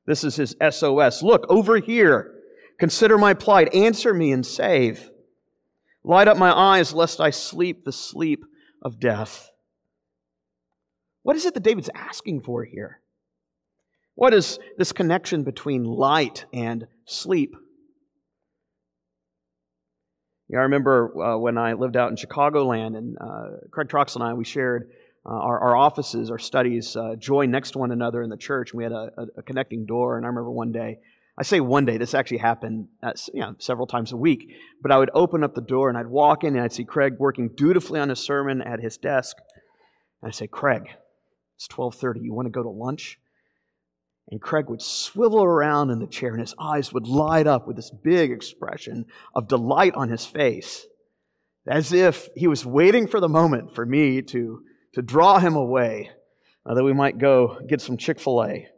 This 0.07 0.25
is 0.25 0.37
his 0.37 0.57
SOS. 0.71 1.23
Look, 1.23 1.47
over 1.49 1.79
here. 1.79 2.35
Consider 2.79 3.19
my 3.19 3.35
plight. 3.35 3.75
Answer 3.75 4.15
me 4.15 4.33
and 4.33 4.45
save. 4.45 5.11
Light 6.03 6.29
up 6.29 6.39
my 6.39 6.51
eyes, 6.51 6.95
lest 6.95 7.21
I 7.21 7.31
sleep 7.31 7.85
the 7.85 7.93
sleep 7.93 8.45
of 8.83 8.99
death. 8.99 9.51
What 11.23 11.37
is 11.37 11.45
it 11.45 11.55
that 11.55 11.63
David's 11.63 11.91
asking 11.95 12.41
for 12.41 12.65
here? 12.65 13.01
What 14.15 14.33
is 14.33 14.59
this 14.79 14.93
connection 14.93 15.45
between 15.45 15.85
light 15.85 16.47
and 16.53 16.87
sleep? 17.07 17.55
Yeah, 20.49 20.59
I 20.59 20.63
remember 20.63 21.23
uh, 21.23 21.39
when 21.39 21.57
I 21.59 21.75
lived 21.75 21.97
out 21.97 22.11
in 22.11 22.17
Chicagoland, 22.17 22.97
and 22.97 23.17
uh, 23.21 23.69
Craig 23.71 23.89
Troxel 23.89 24.17
and 24.17 24.25
I, 24.25 24.35
we 24.35 24.45
shared 24.45 24.91
uh, 25.27 25.29
our, 25.29 25.59
our, 25.61 25.77
offices, 25.77 26.31
our 26.31 26.39
studies 26.39 26.97
uh, 26.97 27.15
next 27.47 27.73
to 27.73 27.79
one 27.79 27.93
another 27.93 28.23
in 28.23 28.31
the 28.31 28.37
church, 28.37 28.73
and 28.73 28.79
we 28.79 28.85
had 28.85 28.93
a, 28.93 29.11
a, 29.19 29.27
a, 29.39 29.43
connecting 29.43 29.85
door. 29.85 30.17
And 30.17 30.25
I 30.25 30.29
remember 30.29 30.51
one 30.51 30.73
day, 30.73 30.99
I 31.37 31.43
say 31.43 31.61
one 31.61 31.85
day, 31.85 31.99
this 31.99 32.15
actually 32.15 32.39
happened 32.39 32.89
at, 33.03 33.29
you 33.35 33.41
know, 33.41 33.55
several 33.59 33.87
times 33.87 34.13
a 34.13 34.17
week, 34.17 34.51
but 34.83 34.91
I 34.91 34.99
would 34.99 35.11
open 35.15 35.45
up 35.45 35.55
the 35.55 35.61
door 35.61 35.89
and 35.89 35.99
I'd 35.99 36.07
walk 36.07 36.45
in 36.45 36.55
and 36.55 36.65
I'd 36.65 36.73
see 36.73 36.85
Craig 36.85 37.17
working 37.19 37.51
dutifully 37.55 38.01
on 38.01 38.09
his 38.09 38.21
sermon 38.21 38.63
at 38.63 38.81
his 38.81 38.97
desk. 38.97 39.37
And 40.23 40.29
I'd 40.29 40.35
say, 40.35 40.47
Craig, 40.47 40.83
it's 41.57 41.69
1230, 41.69 42.21
you 42.21 42.33
want 42.33 42.47
to 42.47 42.51
go 42.51 42.63
to 42.63 42.71
lunch? 42.71 43.19
And 44.31 44.41
Craig 44.41 44.69
would 44.69 44.81
swivel 44.81 45.43
around 45.43 45.91
in 45.91 45.99
the 45.99 46.07
chair 46.07 46.31
and 46.31 46.41
his 46.41 46.55
eyes 46.59 46.93
would 46.93 47.07
light 47.07 47.47
up 47.47 47.67
with 47.67 47.77
this 47.77 47.91
big 47.91 48.31
expression 48.31 49.07
of 49.35 49.49
delight 49.49 49.95
on 49.95 50.09
his 50.09 50.25
face, 50.25 50.87
as 51.67 51.93
if 51.93 52.29
he 52.37 52.47
was 52.47 52.65
waiting 52.65 53.07
for 53.07 53.21
the 53.21 53.29
moment 53.29 53.75
for 53.75 53.85
me 53.85 54.23
to, 54.23 54.63
to 54.93 55.03
draw 55.03 55.39
him 55.39 55.57
away, 55.57 56.11
uh, 56.67 56.75
that 56.75 56.85
we 56.85 56.93
might 56.93 57.19
go 57.19 57.59
get 57.69 57.81
some 57.81 57.97
Chick 57.97 58.21
fil 58.21 58.43
A. 58.45 58.69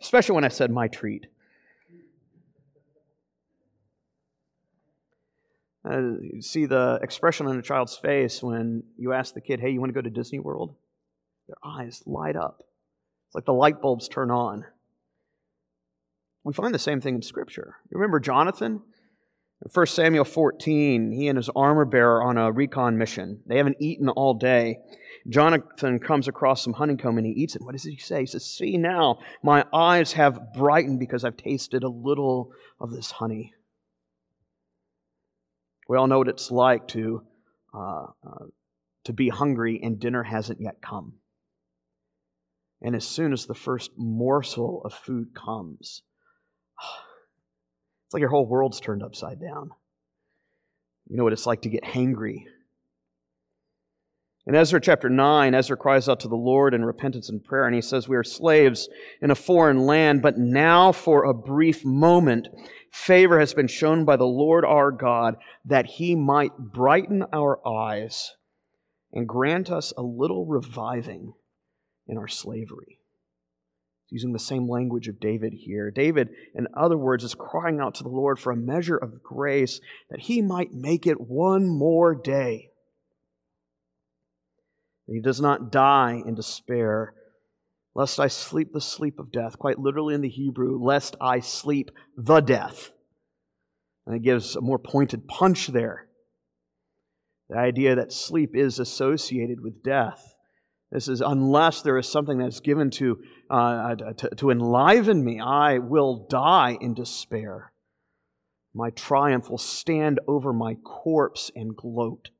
Especially 0.00 0.34
when 0.34 0.44
I 0.44 0.48
said 0.48 0.70
my 0.70 0.88
treat. 0.88 1.26
Uh, 5.88 6.18
you 6.20 6.42
see 6.42 6.66
the 6.66 6.98
expression 7.02 7.46
on 7.46 7.58
a 7.58 7.62
child's 7.62 7.96
face 7.96 8.42
when 8.42 8.82
you 8.98 9.12
ask 9.12 9.34
the 9.34 9.40
kid, 9.40 9.60
hey, 9.60 9.70
you 9.70 9.80
want 9.80 9.90
to 9.90 9.94
go 9.94 10.02
to 10.02 10.10
Disney 10.10 10.38
World? 10.38 10.74
Their 11.46 11.56
eyes 11.64 12.02
light 12.06 12.36
up. 12.36 12.62
It's 13.28 13.34
like 13.34 13.46
the 13.46 13.52
light 13.52 13.80
bulbs 13.80 14.08
turn 14.08 14.30
on. 14.30 14.64
We 16.44 16.52
find 16.52 16.74
the 16.74 16.78
same 16.78 17.00
thing 17.00 17.16
in 17.16 17.22
Scripture. 17.22 17.76
You 17.90 17.98
remember 17.98 18.20
Jonathan? 18.20 18.82
In 19.62 19.70
1 19.72 19.86
Samuel 19.86 20.24
14, 20.24 21.12
he 21.12 21.28
and 21.28 21.36
his 21.36 21.50
armor 21.54 21.84
bearer 21.84 22.22
on 22.22 22.38
a 22.38 22.50
recon 22.50 22.96
mission. 22.96 23.42
They 23.46 23.58
haven't 23.58 23.76
eaten 23.78 24.08
all 24.08 24.34
day. 24.34 24.78
Jonathan 25.28 25.98
comes 25.98 26.28
across 26.28 26.64
some 26.64 26.72
honeycomb 26.72 27.18
and 27.18 27.26
he 27.26 27.32
eats 27.32 27.56
it. 27.56 27.62
What 27.62 27.72
does 27.72 27.84
he 27.84 27.98
say? 27.98 28.20
He 28.20 28.26
says, 28.26 28.44
See 28.44 28.78
now, 28.78 29.18
my 29.42 29.66
eyes 29.72 30.14
have 30.14 30.54
brightened 30.54 30.98
because 30.98 31.24
I've 31.24 31.36
tasted 31.36 31.82
a 31.82 31.88
little 31.88 32.52
of 32.80 32.90
this 32.90 33.10
honey. 33.10 33.52
We 35.88 35.98
all 35.98 36.06
know 36.06 36.18
what 36.18 36.28
it's 36.28 36.50
like 36.50 36.88
to, 36.88 37.22
uh, 37.74 38.06
uh, 38.26 38.46
to 39.04 39.12
be 39.12 39.28
hungry 39.28 39.78
and 39.82 40.00
dinner 40.00 40.22
hasn't 40.22 40.60
yet 40.60 40.80
come. 40.80 41.14
And 42.80 42.96
as 42.96 43.06
soon 43.06 43.34
as 43.34 43.44
the 43.44 43.54
first 43.54 43.90
morsel 43.98 44.80
of 44.86 44.94
food 44.94 45.34
comes, 45.34 46.02
it's 48.10 48.14
like 48.14 48.22
your 48.22 48.30
whole 48.30 48.44
world's 48.44 48.80
turned 48.80 49.04
upside 49.04 49.40
down. 49.40 49.70
You 51.08 51.16
know 51.16 51.22
what 51.22 51.32
it's 51.32 51.46
like 51.46 51.62
to 51.62 51.68
get 51.68 51.84
hangry. 51.84 52.42
In 54.48 54.56
Ezra 54.56 54.80
chapter 54.80 55.08
9, 55.08 55.54
Ezra 55.54 55.76
cries 55.76 56.08
out 56.08 56.18
to 56.18 56.28
the 56.28 56.34
Lord 56.34 56.74
in 56.74 56.84
repentance 56.84 57.28
and 57.28 57.44
prayer, 57.44 57.66
and 57.66 57.74
he 57.74 57.80
says, 57.80 58.08
We 58.08 58.16
are 58.16 58.24
slaves 58.24 58.88
in 59.22 59.30
a 59.30 59.36
foreign 59.36 59.86
land, 59.86 60.22
but 60.22 60.36
now 60.36 60.90
for 60.90 61.22
a 61.22 61.32
brief 61.32 61.84
moment, 61.84 62.48
favor 62.90 63.38
has 63.38 63.54
been 63.54 63.68
shown 63.68 64.04
by 64.04 64.16
the 64.16 64.24
Lord 64.24 64.64
our 64.64 64.90
God 64.90 65.36
that 65.64 65.86
he 65.86 66.16
might 66.16 66.58
brighten 66.58 67.24
our 67.32 67.64
eyes 67.64 68.32
and 69.12 69.28
grant 69.28 69.70
us 69.70 69.92
a 69.96 70.02
little 70.02 70.46
reviving 70.46 71.34
in 72.08 72.18
our 72.18 72.26
slavery. 72.26 72.99
Using 74.10 74.32
the 74.32 74.40
same 74.40 74.68
language 74.68 75.06
of 75.06 75.20
David 75.20 75.52
here. 75.54 75.90
David, 75.92 76.30
in 76.54 76.66
other 76.76 76.98
words, 76.98 77.22
is 77.22 77.34
crying 77.34 77.78
out 77.78 77.94
to 77.96 78.02
the 78.02 78.08
Lord 78.08 78.40
for 78.40 78.50
a 78.50 78.56
measure 78.56 78.96
of 78.96 79.22
grace 79.22 79.80
that 80.10 80.20
he 80.20 80.42
might 80.42 80.72
make 80.72 81.06
it 81.06 81.20
one 81.20 81.68
more 81.68 82.16
day. 82.16 82.70
He 85.06 85.20
does 85.20 85.40
not 85.40 85.70
die 85.70 86.22
in 86.26 86.34
despair, 86.34 87.14
lest 87.94 88.18
I 88.18 88.26
sleep 88.26 88.72
the 88.72 88.80
sleep 88.80 89.18
of 89.18 89.30
death. 89.30 89.58
Quite 89.58 89.78
literally 89.78 90.14
in 90.14 90.22
the 90.22 90.28
Hebrew, 90.28 90.78
lest 90.82 91.16
I 91.20 91.40
sleep 91.40 91.90
the 92.16 92.40
death. 92.40 92.90
And 94.06 94.16
it 94.16 94.22
gives 94.22 94.56
a 94.56 94.60
more 94.60 94.78
pointed 94.78 95.28
punch 95.28 95.68
there. 95.68 96.08
The 97.48 97.58
idea 97.58 97.94
that 97.96 98.12
sleep 98.12 98.54
is 98.54 98.78
associated 98.78 99.60
with 99.60 99.82
death. 99.82 100.34
This 100.92 101.06
is 101.06 101.20
unless 101.20 101.82
there 101.82 101.98
is 101.98 102.08
something 102.08 102.38
that 102.38 102.48
is 102.48 102.60
given 102.60 102.90
to, 102.92 103.18
uh, 103.50 103.94
to, 103.96 104.30
to 104.36 104.50
enliven 104.50 105.24
me, 105.24 105.40
I 105.40 105.78
will 105.78 106.26
die 106.28 106.78
in 106.80 106.94
despair. 106.94 107.72
My 108.72 108.90
triumph 108.90 109.50
will 109.50 109.58
stand 109.58 110.20
over 110.28 110.52
my 110.52 110.74
corpse 110.74 111.50
and 111.56 111.76
gloat. 111.76 112.30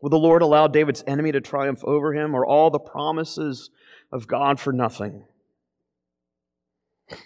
Will 0.00 0.10
the 0.10 0.18
Lord 0.18 0.42
allow 0.42 0.68
David's 0.68 1.02
enemy 1.06 1.32
to 1.32 1.40
triumph 1.40 1.82
over 1.84 2.12
him, 2.12 2.34
or 2.34 2.46
all 2.46 2.70
the 2.70 2.78
promises 2.78 3.70
of 4.12 4.28
God 4.28 4.60
for 4.60 4.72
nothing? 4.72 5.24
Of 7.10 7.18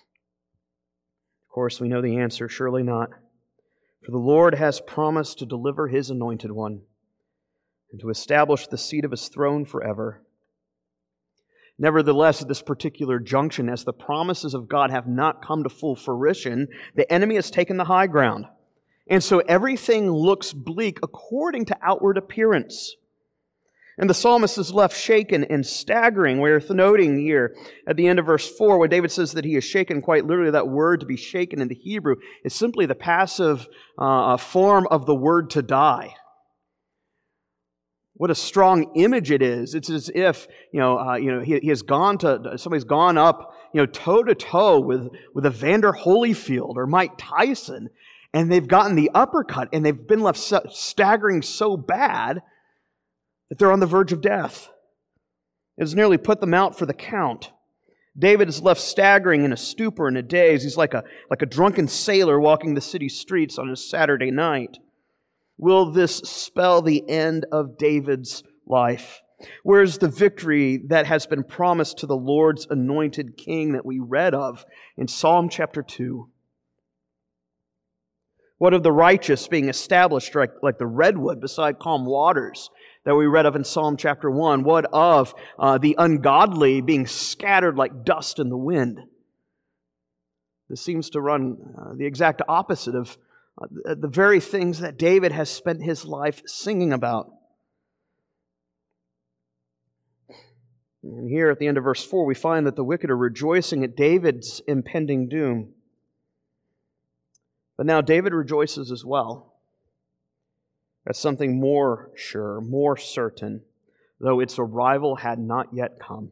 course, 1.50 1.80
we 1.80 1.88
know 1.88 2.00
the 2.00 2.16
answer 2.16 2.48
surely 2.48 2.82
not. 2.82 3.10
For 4.04 4.10
the 4.10 4.18
Lord 4.18 4.54
has 4.54 4.80
promised 4.80 5.38
to 5.38 5.46
deliver 5.46 5.88
his 5.88 6.08
anointed 6.10 6.50
one 6.50 6.82
and 7.90 8.00
to 8.00 8.08
establish 8.08 8.66
the 8.66 8.78
seat 8.78 9.04
of 9.04 9.10
his 9.10 9.28
throne 9.28 9.64
forever. 9.64 10.22
Nevertheless, 11.82 12.40
at 12.40 12.46
this 12.46 12.62
particular 12.62 13.18
junction, 13.18 13.68
as 13.68 13.82
the 13.82 13.92
promises 13.92 14.54
of 14.54 14.68
God 14.68 14.92
have 14.92 15.08
not 15.08 15.44
come 15.44 15.64
to 15.64 15.68
full 15.68 15.96
fruition, 15.96 16.68
the 16.94 17.12
enemy 17.12 17.34
has 17.34 17.50
taken 17.50 17.76
the 17.76 17.86
high 17.86 18.06
ground. 18.06 18.46
And 19.08 19.20
so 19.20 19.40
everything 19.40 20.08
looks 20.08 20.52
bleak 20.52 21.00
according 21.02 21.64
to 21.66 21.78
outward 21.82 22.18
appearance. 22.18 22.94
And 23.98 24.08
the 24.08 24.14
psalmist 24.14 24.58
is 24.58 24.72
left 24.72 24.96
shaken 24.96 25.42
and 25.42 25.66
staggering. 25.66 26.38
We're 26.38 26.62
noting 26.70 27.18
here 27.18 27.56
at 27.84 27.96
the 27.96 28.06
end 28.06 28.20
of 28.20 28.26
verse 28.26 28.48
4 28.48 28.78
when 28.78 28.88
David 28.88 29.10
says 29.10 29.32
that 29.32 29.44
he 29.44 29.56
is 29.56 29.64
shaken, 29.64 30.02
quite 30.02 30.24
literally, 30.24 30.52
that 30.52 30.68
word 30.68 31.00
to 31.00 31.06
be 31.06 31.16
shaken 31.16 31.60
in 31.60 31.66
the 31.66 31.74
Hebrew 31.74 32.14
is 32.44 32.54
simply 32.54 32.86
the 32.86 32.94
passive 32.94 33.66
uh, 33.98 34.36
form 34.36 34.86
of 34.88 35.06
the 35.06 35.16
word 35.16 35.50
to 35.50 35.62
die. 35.62 36.14
What 38.22 38.30
a 38.30 38.36
strong 38.36 38.92
image 38.94 39.32
it 39.32 39.42
is. 39.42 39.74
It's 39.74 39.90
as 39.90 40.08
if, 40.14 40.46
you 40.70 40.78
know, 40.78 40.96
uh, 40.96 41.16
you 41.16 41.32
know 41.32 41.40
he, 41.40 41.58
he 41.58 41.70
has 41.70 41.82
gone 41.82 42.18
to, 42.18 42.56
somebody's 42.56 42.84
gone 42.84 43.18
up, 43.18 43.52
you 43.74 43.80
know, 43.80 43.86
toe 43.86 44.22
to 44.22 44.36
toe 44.36 44.78
with, 44.78 45.08
with 45.34 45.44
Evander 45.44 45.90
Holyfield 45.90 46.76
or 46.76 46.86
Mike 46.86 47.14
Tyson 47.18 47.90
and 48.32 48.48
they've 48.48 48.68
gotten 48.68 48.94
the 48.94 49.10
uppercut 49.12 49.70
and 49.72 49.84
they've 49.84 50.06
been 50.06 50.20
left 50.20 50.38
staggering 50.38 51.42
so 51.42 51.76
bad 51.76 52.42
that 53.48 53.58
they're 53.58 53.72
on 53.72 53.80
the 53.80 53.86
verge 53.86 54.12
of 54.12 54.20
death. 54.20 54.70
It 55.76 55.82
has 55.82 55.96
nearly 55.96 56.16
put 56.16 56.38
them 56.38 56.54
out 56.54 56.78
for 56.78 56.86
the 56.86 56.94
count. 56.94 57.50
David 58.16 58.48
is 58.48 58.62
left 58.62 58.80
staggering 58.80 59.44
in 59.44 59.52
a 59.52 59.56
stupor 59.56 60.06
and 60.06 60.16
a 60.16 60.22
daze. 60.22 60.62
He's 60.62 60.76
like 60.76 60.94
a, 60.94 61.02
like 61.28 61.42
a 61.42 61.46
drunken 61.46 61.88
sailor 61.88 62.38
walking 62.38 62.74
the 62.74 62.80
city 62.80 63.08
streets 63.08 63.58
on 63.58 63.68
a 63.68 63.74
Saturday 63.74 64.30
night. 64.30 64.78
Will 65.58 65.90
this 65.90 66.16
spell 66.16 66.82
the 66.82 67.08
end 67.08 67.46
of 67.52 67.78
David's 67.78 68.42
life? 68.66 69.22
Where's 69.62 69.98
the 69.98 70.08
victory 70.08 70.78
that 70.88 71.06
has 71.06 71.26
been 71.26 71.44
promised 71.44 71.98
to 71.98 72.06
the 72.06 72.16
Lord's 72.16 72.66
anointed 72.70 73.36
king 73.36 73.72
that 73.72 73.86
we 73.86 73.98
read 73.98 74.34
of 74.34 74.64
in 74.96 75.08
Psalm 75.08 75.48
chapter 75.48 75.82
2? 75.82 76.28
What 78.58 78.74
of 78.74 78.84
the 78.84 78.92
righteous 78.92 79.48
being 79.48 79.68
established 79.68 80.34
like, 80.36 80.52
like 80.62 80.78
the 80.78 80.86
redwood 80.86 81.40
beside 81.40 81.80
calm 81.80 82.06
waters 82.06 82.70
that 83.04 83.16
we 83.16 83.26
read 83.26 83.46
of 83.46 83.56
in 83.56 83.64
Psalm 83.64 83.96
chapter 83.96 84.30
1? 84.30 84.62
What 84.62 84.84
of 84.92 85.34
uh, 85.58 85.78
the 85.78 85.96
ungodly 85.98 86.80
being 86.80 87.06
scattered 87.08 87.76
like 87.76 88.04
dust 88.04 88.38
in 88.38 88.50
the 88.50 88.56
wind? 88.56 89.00
This 90.68 90.80
seems 90.80 91.10
to 91.10 91.20
run 91.20 91.56
uh, 91.76 91.94
the 91.96 92.06
exact 92.06 92.40
opposite 92.48 92.94
of 92.94 93.18
Uh, 93.60 93.94
the 93.94 94.08
very 94.08 94.40
things 94.40 94.80
that 94.80 94.96
David 94.96 95.32
has 95.32 95.50
spent 95.50 95.82
his 95.82 96.04
life 96.04 96.42
singing 96.46 96.92
about. 96.92 97.30
And 101.02 101.28
here 101.28 101.50
at 101.50 101.58
the 101.58 101.66
end 101.66 101.76
of 101.76 101.84
verse 101.84 102.04
4, 102.04 102.24
we 102.24 102.34
find 102.34 102.66
that 102.66 102.76
the 102.76 102.84
wicked 102.84 103.10
are 103.10 103.16
rejoicing 103.16 103.84
at 103.84 103.96
David's 103.96 104.62
impending 104.66 105.28
doom. 105.28 105.74
But 107.76 107.86
now 107.86 108.00
David 108.00 108.32
rejoices 108.32 108.90
as 108.90 109.04
well. 109.04 109.48
at 111.04 111.16
something 111.16 111.58
more 111.58 112.12
sure, 112.14 112.60
more 112.60 112.96
certain, 112.96 113.60
though 114.20 114.38
its 114.38 114.56
arrival 114.56 115.16
had 115.16 115.36
not 115.36 115.74
yet 115.74 115.98
come. 115.98 116.30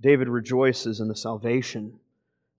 David 0.00 0.28
rejoices 0.28 0.98
in 0.98 1.06
the 1.06 1.14
salvation, 1.14 2.00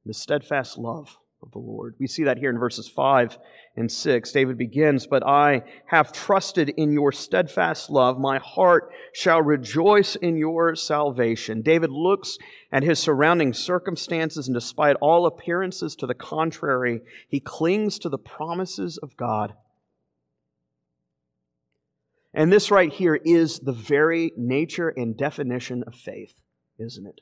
the 0.05 0.13
steadfast 0.13 0.77
love 0.77 1.17
of 1.43 1.51
the 1.51 1.59
Lord. 1.59 1.95
We 1.99 2.07
see 2.07 2.23
that 2.23 2.37
here 2.37 2.49
in 2.49 2.59
verses 2.59 2.87
5 2.87 3.37
and 3.75 3.91
6. 3.91 4.31
David 4.31 4.57
begins, 4.57 5.07
But 5.07 5.25
I 5.25 5.63
have 5.87 6.11
trusted 6.11 6.69
in 6.69 6.91
your 6.91 7.11
steadfast 7.11 7.89
love. 7.89 8.19
My 8.19 8.37
heart 8.37 8.91
shall 9.13 9.41
rejoice 9.41 10.15
in 10.15 10.37
your 10.37 10.75
salvation. 10.75 11.61
David 11.61 11.89
looks 11.89 12.37
at 12.71 12.83
his 12.83 12.99
surrounding 12.99 13.53
circumstances, 13.53 14.47
and 14.47 14.53
despite 14.53 14.97
all 15.01 15.25
appearances 15.25 15.95
to 15.97 16.07
the 16.07 16.13
contrary, 16.13 17.01
he 17.27 17.39
clings 17.39 17.97
to 17.99 18.09
the 18.09 18.19
promises 18.19 18.97
of 18.97 19.17
God. 19.17 19.53
And 22.33 22.51
this 22.51 22.71
right 22.71 22.91
here 22.91 23.15
is 23.15 23.59
the 23.59 23.73
very 23.73 24.31
nature 24.37 24.89
and 24.89 25.17
definition 25.17 25.83
of 25.85 25.95
faith, 25.95 26.33
isn't 26.79 27.05
it? 27.05 27.21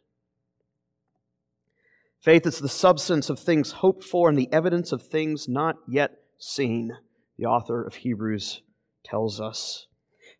Faith 2.21 2.45
is 2.45 2.59
the 2.59 2.67
substance 2.67 3.29
of 3.29 3.39
things 3.39 3.71
hoped 3.71 4.03
for 4.03 4.29
and 4.29 4.37
the 4.37 4.51
evidence 4.51 4.91
of 4.91 5.01
things 5.01 5.47
not 5.47 5.77
yet 5.87 6.11
seen, 6.37 6.97
the 7.37 7.45
author 7.45 7.81
of 7.81 7.95
Hebrews 7.95 8.61
tells 9.05 9.39
us. 9.39 9.87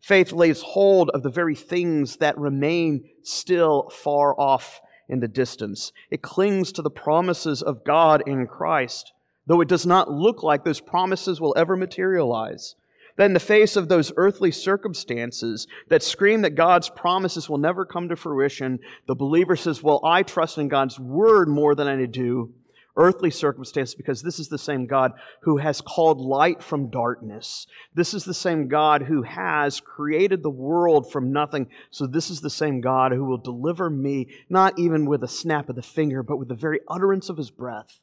Faith 0.00 0.32
lays 0.32 0.62
hold 0.62 1.10
of 1.10 1.22
the 1.22 1.30
very 1.30 1.54
things 1.54 2.16
that 2.16 2.36
remain 2.38 3.08
still 3.22 3.88
far 3.90 4.38
off 4.38 4.80
in 5.08 5.20
the 5.20 5.28
distance. 5.28 5.92
It 6.10 6.22
clings 6.22 6.70
to 6.72 6.82
the 6.82 6.90
promises 6.90 7.62
of 7.62 7.84
God 7.84 8.22
in 8.26 8.46
Christ, 8.46 9.12
though 9.46 9.60
it 9.60 9.68
does 9.68 9.86
not 9.86 10.10
look 10.10 10.42
like 10.42 10.64
those 10.64 10.80
promises 10.80 11.40
will 11.40 11.54
ever 11.56 11.76
materialize 11.76 12.76
that 13.16 13.26
in 13.26 13.32
the 13.32 13.40
face 13.40 13.76
of 13.76 13.88
those 13.88 14.12
earthly 14.16 14.50
circumstances 14.50 15.66
that 15.88 16.02
scream 16.02 16.42
that 16.42 16.54
God's 16.54 16.88
promises 16.88 17.48
will 17.48 17.58
never 17.58 17.84
come 17.84 18.08
to 18.08 18.16
fruition, 18.16 18.78
the 19.06 19.14
believer 19.14 19.56
says, 19.56 19.82
Well, 19.82 20.00
I 20.04 20.22
trust 20.22 20.58
in 20.58 20.68
God's 20.68 20.98
word 20.98 21.48
more 21.48 21.74
than 21.74 21.88
I 21.88 22.06
do 22.06 22.54
earthly 22.96 23.30
circumstances 23.30 23.94
because 23.94 24.22
this 24.22 24.38
is 24.38 24.48
the 24.48 24.58
same 24.58 24.86
God 24.86 25.12
who 25.42 25.56
has 25.56 25.80
called 25.80 26.20
light 26.20 26.62
from 26.62 26.90
darkness. 26.90 27.66
This 27.94 28.14
is 28.14 28.24
the 28.24 28.34
same 28.34 28.68
God 28.68 29.02
who 29.02 29.22
has 29.22 29.80
created 29.80 30.42
the 30.42 30.50
world 30.50 31.10
from 31.10 31.32
nothing. 31.32 31.68
So 31.90 32.06
this 32.06 32.30
is 32.30 32.40
the 32.40 32.50
same 32.50 32.80
God 32.80 33.12
who 33.12 33.24
will 33.24 33.38
deliver 33.38 33.88
me, 33.88 34.28
not 34.48 34.78
even 34.78 35.06
with 35.06 35.22
a 35.22 35.28
snap 35.28 35.68
of 35.68 35.76
the 35.76 35.82
finger, 35.82 36.22
but 36.22 36.36
with 36.36 36.48
the 36.48 36.54
very 36.54 36.80
utterance 36.88 37.28
of 37.28 37.36
his 37.36 37.50
breath. 37.50 38.00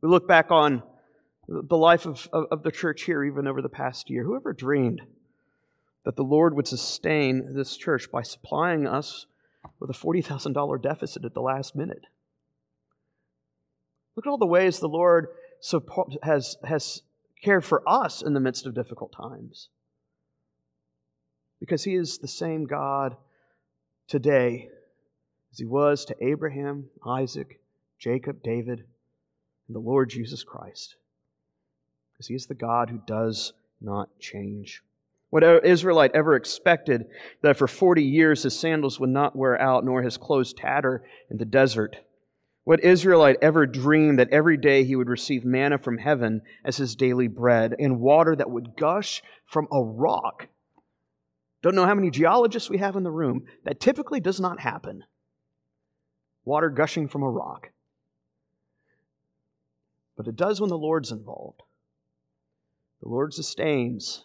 We 0.00 0.08
look 0.08 0.28
back 0.28 0.50
on 0.50 0.82
the 1.48 1.76
life 1.76 2.06
of, 2.06 2.28
of, 2.32 2.46
of 2.50 2.62
the 2.62 2.70
church 2.70 3.02
here, 3.02 3.24
even 3.24 3.46
over 3.46 3.60
the 3.60 3.68
past 3.68 4.10
year. 4.10 4.24
Whoever 4.24 4.52
dreamed 4.52 5.02
that 6.04 6.16
the 6.16 6.22
Lord 6.22 6.54
would 6.54 6.66
sustain 6.66 7.54
this 7.54 7.76
church 7.76 8.10
by 8.10 8.22
supplying 8.22 8.86
us 8.86 9.26
with 9.78 9.90
a 9.90 9.94
$40,000 9.94 10.82
deficit 10.82 11.24
at 11.24 11.34
the 11.34 11.40
last 11.40 11.74
minute? 11.74 12.04
Look 14.16 14.26
at 14.26 14.30
all 14.30 14.38
the 14.38 14.46
ways 14.46 14.78
the 14.78 14.88
Lord 14.88 15.28
support, 15.60 16.12
has, 16.22 16.56
has 16.64 17.02
cared 17.42 17.64
for 17.64 17.82
us 17.86 18.22
in 18.22 18.34
the 18.34 18.40
midst 18.40 18.66
of 18.66 18.74
difficult 18.74 19.12
times. 19.12 19.68
Because 21.60 21.84
He 21.84 21.94
is 21.94 22.18
the 22.18 22.28
same 22.28 22.66
God 22.66 23.16
today 24.08 24.68
as 25.52 25.58
He 25.58 25.64
was 25.64 26.04
to 26.06 26.24
Abraham, 26.24 26.90
Isaac, 27.06 27.60
Jacob, 27.98 28.42
David, 28.42 28.84
and 29.66 29.74
the 29.74 29.80
Lord 29.80 30.10
Jesus 30.10 30.42
Christ 30.44 30.96
because 32.14 32.28
he 32.28 32.34
is 32.34 32.46
the 32.46 32.54
God 32.54 32.90
who 32.90 33.00
does 33.06 33.52
not 33.80 34.08
change. 34.18 34.82
What 35.30 35.42
Israelite 35.64 36.12
ever 36.14 36.36
expected 36.36 37.06
that 37.42 37.56
for 37.56 37.66
40 37.66 38.04
years 38.04 38.44
his 38.44 38.56
sandals 38.56 39.00
would 39.00 39.10
not 39.10 39.34
wear 39.34 39.60
out, 39.60 39.84
nor 39.84 40.02
his 40.02 40.16
clothes 40.16 40.52
tatter 40.52 41.02
in 41.28 41.38
the 41.38 41.44
desert? 41.44 41.96
What 42.62 42.84
Israelite 42.84 43.36
ever 43.42 43.66
dreamed 43.66 44.20
that 44.20 44.30
every 44.30 44.56
day 44.56 44.84
he 44.84 44.96
would 44.96 45.08
receive 45.08 45.44
manna 45.44 45.76
from 45.76 45.98
heaven 45.98 46.42
as 46.64 46.76
his 46.76 46.94
daily 46.94 47.26
bread 47.26 47.74
and 47.78 48.00
water 48.00 48.36
that 48.36 48.50
would 48.50 48.76
gush 48.76 49.22
from 49.44 49.66
a 49.72 49.82
rock? 49.82 50.46
Don't 51.62 51.74
know 51.74 51.84
how 51.84 51.94
many 51.94 52.10
geologists 52.10 52.70
we 52.70 52.78
have 52.78 52.94
in 52.94 53.02
the 53.02 53.10
room. 53.10 53.44
That 53.64 53.80
typically 53.80 54.20
does 54.20 54.38
not 54.38 54.60
happen. 54.60 55.02
Water 56.44 56.70
gushing 56.70 57.08
from 57.08 57.22
a 57.22 57.30
rock. 57.30 57.70
But 60.16 60.28
it 60.28 60.36
does 60.36 60.60
when 60.60 60.70
the 60.70 60.78
Lord's 60.78 61.10
involved. 61.10 61.63
The 63.04 63.10
Lord 63.10 63.34
sustains 63.34 64.24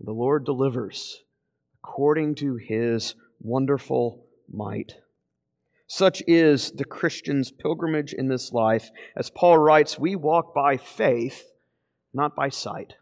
The 0.00 0.10
Lord 0.10 0.44
delivers 0.44 1.22
according 1.84 2.34
to 2.36 2.56
his 2.56 3.14
wonderful 3.40 4.26
might. 4.52 4.96
Such 5.86 6.20
is 6.26 6.72
the 6.72 6.84
Christian's 6.84 7.52
pilgrimage 7.52 8.12
in 8.12 8.26
this 8.26 8.52
life. 8.52 8.90
As 9.16 9.30
Paul 9.30 9.58
writes, 9.58 9.96
we 9.96 10.16
walk 10.16 10.52
by 10.52 10.76
faith, 10.76 11.52
not 12.12 12.34
by 12.34 12.48
sight. 12.48 12.94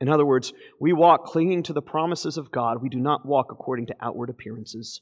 In 0.00 0.08
other 0.08 0.24
words, 0.24 0.52
we 0.78 0.92
walk 0.92 1.24
clinging 1.24 1.64
to 1.64 1.72
the 1.72 1.82
promises 1.82 2.36
of 2.36 2.52
God. 2.52 2.80
We 2.80 2.88
do 2.88 3.00
not 3.00 3.26
walk 3.26 3.50
according 3.50 3.86
to 3.86 3.96
outward 4.00 4.30
appearances. 4.30 5.00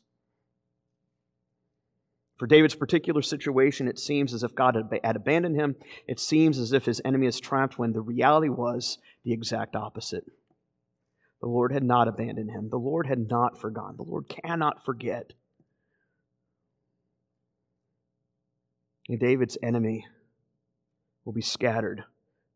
For 2.40 2.46
David's 2.46 2.74
particular 2.74 3.20
situation, 3.20 3.86
it 3.86 3.98
seems 3.98 4.32
as 4.32 4.42
if 4.42 4.54
God 4.54 4.74
had 4.74 5.14
abandoned 5.14 5.56
him. 5.56 5.76
It 6.08 6.18
seems 6.18 6.58
as 6.58 6.72
if 6.72 6.86
his 6.86 7.02
enemy 7.04 7.26
has 7.26 7.38
triumphed 7.38 7.78
when 7.78 7.92
the 7.92 8.00
reality 8.00 8.48
was 8.48 8.96
the 9.24 9.32
exact 9.34 9.76
opposite. 9.76 10.24
The 11.42 11.48
Lord 11.48 11.70
had 11.70 11.84
not 11.84 12.08
abandoned 12.08 12.50
him. 12.50 12.70
The 12.70 12.78
Lord 12.78 13.06
had 13.06 13.28
not 13.28 13.60
forgotten. 13.60 13.98
The 13.98 14.04
Lord 14.04 14.26
cannot 14.26 14.86
forget. 14.86 15.34
And 19.10 19.20
David's 19.20 19.58
enemy 19.62 20.06
will 21.26 21.34
be 21.34 21.42
scattered 21.42 22.04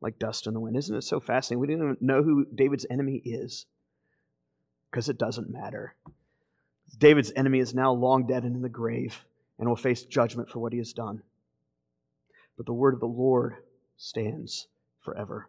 like 0.01 0.18
dust 0.18 0.47
in 0.47 0.55
the 0.55 0.61
wind. 0.61 0.79
Isn't 0.79 0.97
it 0.97 1.03
so 1.03 1.20
fascinating? 1.20 1.61
We 1.61 1.66
didn't 1.66 1.83
even 1.83 1.97
know 2.01 2.23
who 2.23 2.47
David's 2.55 2.87
enemy 2.88 3.20
is 3.23 3.66
because 4.90 5.11
it 5.11 5.18
doesn't 5.18 5.51
matter. 5.51 5.94
David's 6.97 7.35
enemy 7.37 7.59
is 7.59 7.75
now 7.75 7.92
long 7.92 8.27
dead 8.27 8.44
and 8.44 8.57
in 8.57 8.62
the 8.62 8.70
grave 8.70 9.27
and 9.58 9.68
will 9.68 9.76
face 9.76 10.04
judgment 10.04 10.50
for 10.50 10.58
what 10.58 10.72
he 10.72 10.78
has 10.78 10.92
done. 10.92 11.22
But 12.56 12.66
the 12.66 12.72
word 12.72 12.94
of 12.94 13.00
the 13.00 13.06
Lord 13.06 13.54
stands 13.96 14.68
forever. 15.00 15.48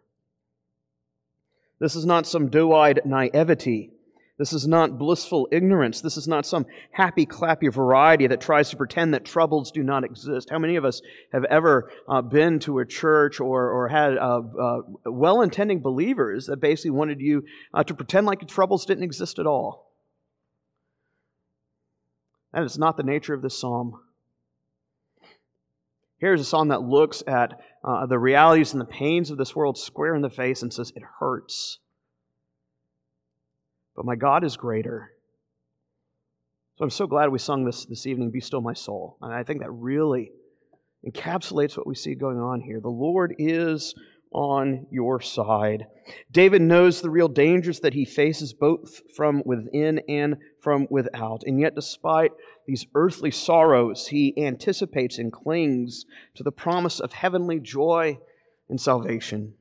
This 1.78 1.94
is 1.94 2.06
not 2.06 2.26
some 2.26 2.48
doe 2.48 2.74
eyed 2.74 3.00
naivety. 3.04 3.92
This 4.38 4.52
is 4.52 4.66
not 4.66 4.98
blissful 4.98 5.48
ignorance. 5.50 6.02
This 6.02 6.18
is 6.18 6.28
not 6.28 6.44
some 6.44 6.66
happy 6.90 7.24
clappy 7.24 7.72
variety 7.72 8.26
that 8.26 8.40
tries 8.40 8.68
to 8.70 8.76
pretend 8.76 9.14
that 9.14 9.24
troubles 9.24 9.70
do 9.70 9.82
not 9.82 10.04
exist. 10.04 10.50
How 10.50 10.58
many 10.58 10.76
of 10.76 10.84
us 10.84 11.00
have 11.32 11.44
ever 11.44 11.90
uh, 12.06 12.20
been 12.20 12.58
to 12.60 12.80
a 12.80 12.86
church 12.86 13.40
or, 13.40 13.70
or 13.70 13.88
had 13.88 14.18
uh, 14.18 14.40
uh, 14.40 14.78
well 15.06 15.40
intending 15.40 15.80
believers 15.80 16.46
that 16.46 16.60
basically 16.60 16.90
wanted 16.90 17.20
you 17.20 17.44
uh, 17.72 17.82
to 17.84 17.94
pretend 17.94 18.26
like 18.26 18.46
troubles 18.46 18.84
didn't 18.84 19.04
exist 19.04 19.38
at 19.38 19.46
all? 19.46 19.85
That 22.52 22.62
is 22.62 22.78
not 22.78 22.96
the 22.96 23.02
nature 23.02 23.34
of 23.34 23.42
this 23.42 23.58
psalm. 23.58 24.00
Here's 26.18 26.40
a 26.40 26.44
psalm 26.44 26.68
that 26.68 26.82
looks 26.82 27.22
at 27.26 27.60
uh, 27.84 28.06
the 28.06 28.18
realities 28.18 28.72
and 28.72 28.80
the 28.80 28.86
pains 28.86 29.30
of 29.30 29.38
this 29.38 29.54
world 29.54 29.76
square 29.76 30.14
in 30.14 30.22
the 30.22 30.30
face 30.30 30.62
and 30.62 30.72
says, 30.72 30.92
It 30.96 31.02
hurts. 31.20 31.78
But 33.94 34.06
my 34.06 34.16
God 34.16 34.44
is 34.44 34.56
greater. 34.56 35.12
So 36.76 36.84
I'm 36.84 36.90
so 36.90 37.06
glad 37.06 37.30
we 37.30 37.38
sung 37.38 37.64
this 37.64 37.86
this 37.86 38.06
evening, 38.06 38.30
Be 38.30 38.40
Still 38.40 38.60
My 38.60 38.74
Soul. 38.74 39.16
And 39.20 39.32
I 39.32 39.42
think 39.42 39.60
that 39.60 39.70
really 39.70 40.30
encapsulates 41.06 41.76
what 41.76 41.86
we 41.86 41.94
see 41.94 42.14
going 42.14 42.38
on 42.38 42.60
here. 42.60 42.80
The 42.80 42.88
Lord 42.88 43.34
is 43.38 43.94
on 44.32 44.86
your 44.90 45.20
side. 45.20 45.86
David 46.30 46.62
knows 46.62 47.00
the 47.00 47.10
real 47.10 47.28
dangers 47.28 47.80
that 47.80 47.94
he 47.94 48.04
faces 48.04 48.52
both 48.52 49.00
from 49.14 49.42
within 49.44 50.00
and 50.08 50.36
from 50.60 50.86
without. 50.90 51.42
And 51.44 51.60
yet, 51.60 51.74
despite 51.74 52.32
these 52.66 52.86
earthly 52.94 53.30
sorrows, 53.30 54.08
he 54.08 54.34
anticipates 54.36 55.18
and 55.18 55.32
clings 55.32 56.04
to 56.34 56.42
the 56.42 56.52
promise 56.52 57.00
of 57.00 57.12
heavenly 57.12 57.60
joy 57.60 58.18
and 58.68 58.80
salvation. 58.80 59.54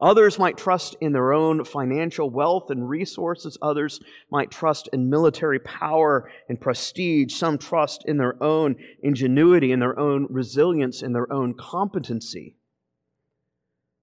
Others 0.00 0.38
might 0.38 0.58
trust 0.58 0.94
in 1.00 1.12
their 1.12 1.32
own 1.32 1.64
financial 1.64 2.28
wealth 2.28 2.70
and 2.70 2.88
resources. 2.88 3.56
Others 3.62 4.00
might 4.30 4.50
trust 4.50 4.90
in 4.92 5.08
military 5.08 5.58
power 5.58 6.30
and 6.50 6.60
prestige. 6.60 7.32
Some 7.34 7.56
trust 7.56 8.04
in 8.06 8.18
their 8.18 8.42
own 8.42 8.76
ingenuity, 9.02 9.72
in 9.72 9.80
their 9.80 9.98
own 9.98 10.26
resilience, 10.28 11.02
in 11.02 11.14
their 11.14 11.32
own 11.32 11.54
competency. 11.54 12.56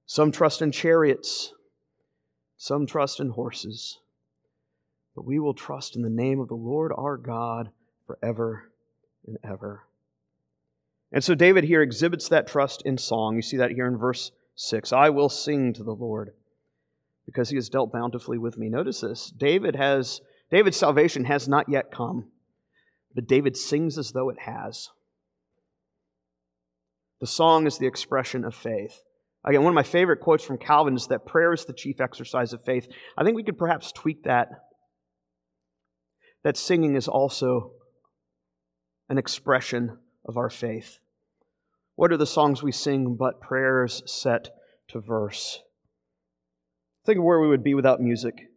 Some 0.07 0.31
trust 0.31 0.63
in 0.63 0.71
chariots. 0.71 1.53
Some 2.57 2.87
trust 2.87 3.19
in 3.19 3.29
horses. 3.29 3.99
But 5.15 5.25
we 5.25 5.39
will 5.39 5.53
trust 5.53 5.95
in 5.95 6.01
the 6.01 6.09
name 6.09 6.39
of 6.39 6.47
the 6.47 6.55
Lord 6.55 6.91
our 6.95 7.17
God 7.17 7.69
forever 8.07 8.71
and 9.27 9.37
ever. 9.43 9.83
And 11.11 11.23
so 11.23 11.35
David 11.35 11.65
here 11.65 11.83
exhibits 11.83 12.27
that 12.29 12.47
trust 12.47 12.81
in 12.83 12.97
song. 12.97 13.35
You 13.35 13.43
see 13.43 13.57
that 13.57 13.71
here 13.71 13.85
in 13.85 13.95
verse 13.95 14.31
6 14.55 14.93
I 14.93 15.09
will 15.09 15.29
sing 15.29 15.73
to 15.73 15.83
the 15.83 15.95
Lord 15.95 16.31
because 17.25 17.49
he 17.49 17.55
has 17.55 17.69
dealt 17.69 17.91
bountifully 17.91 18.37
with 18.37 18.57
me. 18.57 18.69
Notice 18.69 19.01
this. 19.01 19.31
David 19.35 19.75
has 19.75 20.21
David's 20.51 20.77
salvation 20.77 21.25
has 21.25 21.47
not 21.47 21.69
yet 21.69 21.91
come, 21.91 22.29
but 23.15 23.27
David 23.27 23.57
sings 23.57 23.97
as 23.97 24.11
though 24.11 24.29
it 24.29 24.39
has. 24.39 24.89
The 27.21 27.27
song 27.27 27.65
is 27.65 27.77
the 27.77 27.87
expression 27.87 28.43
of 28.43 28.53
faith. 28.53 29.01
Again, 29.45 29.63
one 29.63 29.71
of 29.71 29.75
my 29.75 29.83
favorite 29.83 30.19
quotes 30.19 30.43
from 30.43 30.57
Calvin 30.57 30.95
is 30.95 31.07
that 31.07 31.25
prayer 31.25 31.53
is 31.53 31.65
the 31.65 31.73
chief 31.73 31.99
exercise 31.99 32.53
of 32.53 32.63
faith. 32.63 32.87
I 33.17 33.23
think 33.23 33.35
we 33.35 33.43
could 33.43 33.57
perhaps 33.57 33.91
tweak 33.91 34.23
that. 34.23 34.49
That 36.43 36.57
singing 36.57 36.95
is 36.95 37.07
also 37.07 37.71
an 39.09 39.17
expression 39.17 39.97
of 40.25 40.37
our 40.37 40.49
faith. 40.49 40.99
What 41.95 42.11
are 42.11 42.17
the 42.17 42.25
songs 42.25 42.63
we 42.63 42.71
sing 42.71 43.15
but 43.15 43.39
prayers 43.39 44.01
set 44.05 44.49
to 44.89 44.99
verse? 44.99 45.61
Think 47.05 47.19
of 47.19 47.23
where 47.23 47.39
we 47.39 47.47
would 47.47 47.63
be 47.63 47.73
without 47.73 48.01
music. 48.01 48.49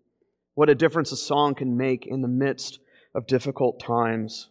What 0.55 0.71
a 0.71 0.75
difference 0.75 1.13
a 1.13 1.17
song 1.17 1.55
can 1.55 1.77
make 1.77 2.07
in 2.07 2.23
the 2.23 2.29
midst 2.29 2.79
of 3.15 3.27
difficult 3.27 3.79
times. 3.79 4.49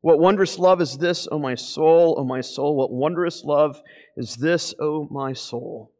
What 0.00 0.20
wondrous 0.20 0.58
love 0.58 0.80
is 0.80 0.98
this, 0.98 1.28
O 1.30 1.38
my 1.38 1.54
soul, 1.56 2.14
O 2.18 2.24
my 2.24 2.40
soul? 2.40 2.76
What 2.76 2.92
wondrous 2.92 3.44
love 3.44 3.82
is 4.16 4.36
this, 4.36 4.74
O 4.80 5.08
my 5.10 5.32
soul? 5.32 5.92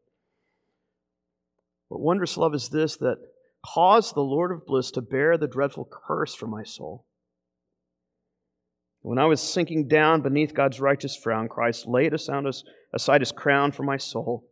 What 1.89 2.01
wondrous 2.01 2.37
love 2.37 2.55
is 2.55 2.69
this 2.69 2.95
that 2.97 3.17
caused 3.63 4.15
the 4.15 4.21
Lord 4.21 4.51
of 4.51 4.65
bliss 4.65 4.89
to 4.91 5.01
bear 5.01 5.37
the 5.37 5.47
dreadful 5.47 5.87
curse 5.91 6.33
for 6.33 6.47
my 6.47 6.63
soul? 6.63 7.05
When 9.01 9.17
I 9.17 9.25
was 9.25 9.41
sinking 9.41 9.87
down 9.87 10.21
beneath 10.21 10.53
God's 10.53 10.79
righteous 10.79 11.15
frown, 11.15 11.47
Christ 11.47 11.87
laid 11.87 12.13
aside 12.13 13.21
his 13.21 13.31
crown 13.31 13.71
for 13.71 13.83
my 13.83 13.97
soul. 13.97 14.45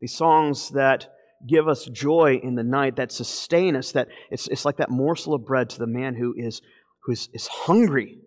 These 0.00 0.14
songs 0.14 0.70
that 0.70 1.08
give 1.46 1.68
us 1.68 1.84
joy 1.86 2.40
in 2.42 2.54
the 2.54 2.62
night, 2.62 2.96
that 2.96 3.12
sustain 3.12 3.76
us, 3.76 3.92
that 3.92 4.08
it's, 4.30 4.48
it's 4.48 4.64
like 4.64 4.78
that 4.78 4.90
morsel 4.90 5.34
of 5.34 5.44
bread 5.44 5.68
to 5.70 5.78
the 5.78 5.86
man 5.86 6.14
who 6.14 6.34
is, 6.36 6.62
who 7.02 7.12
is, 7.12 7.28
is 7.34 7.46
hungry. 7.46 8.18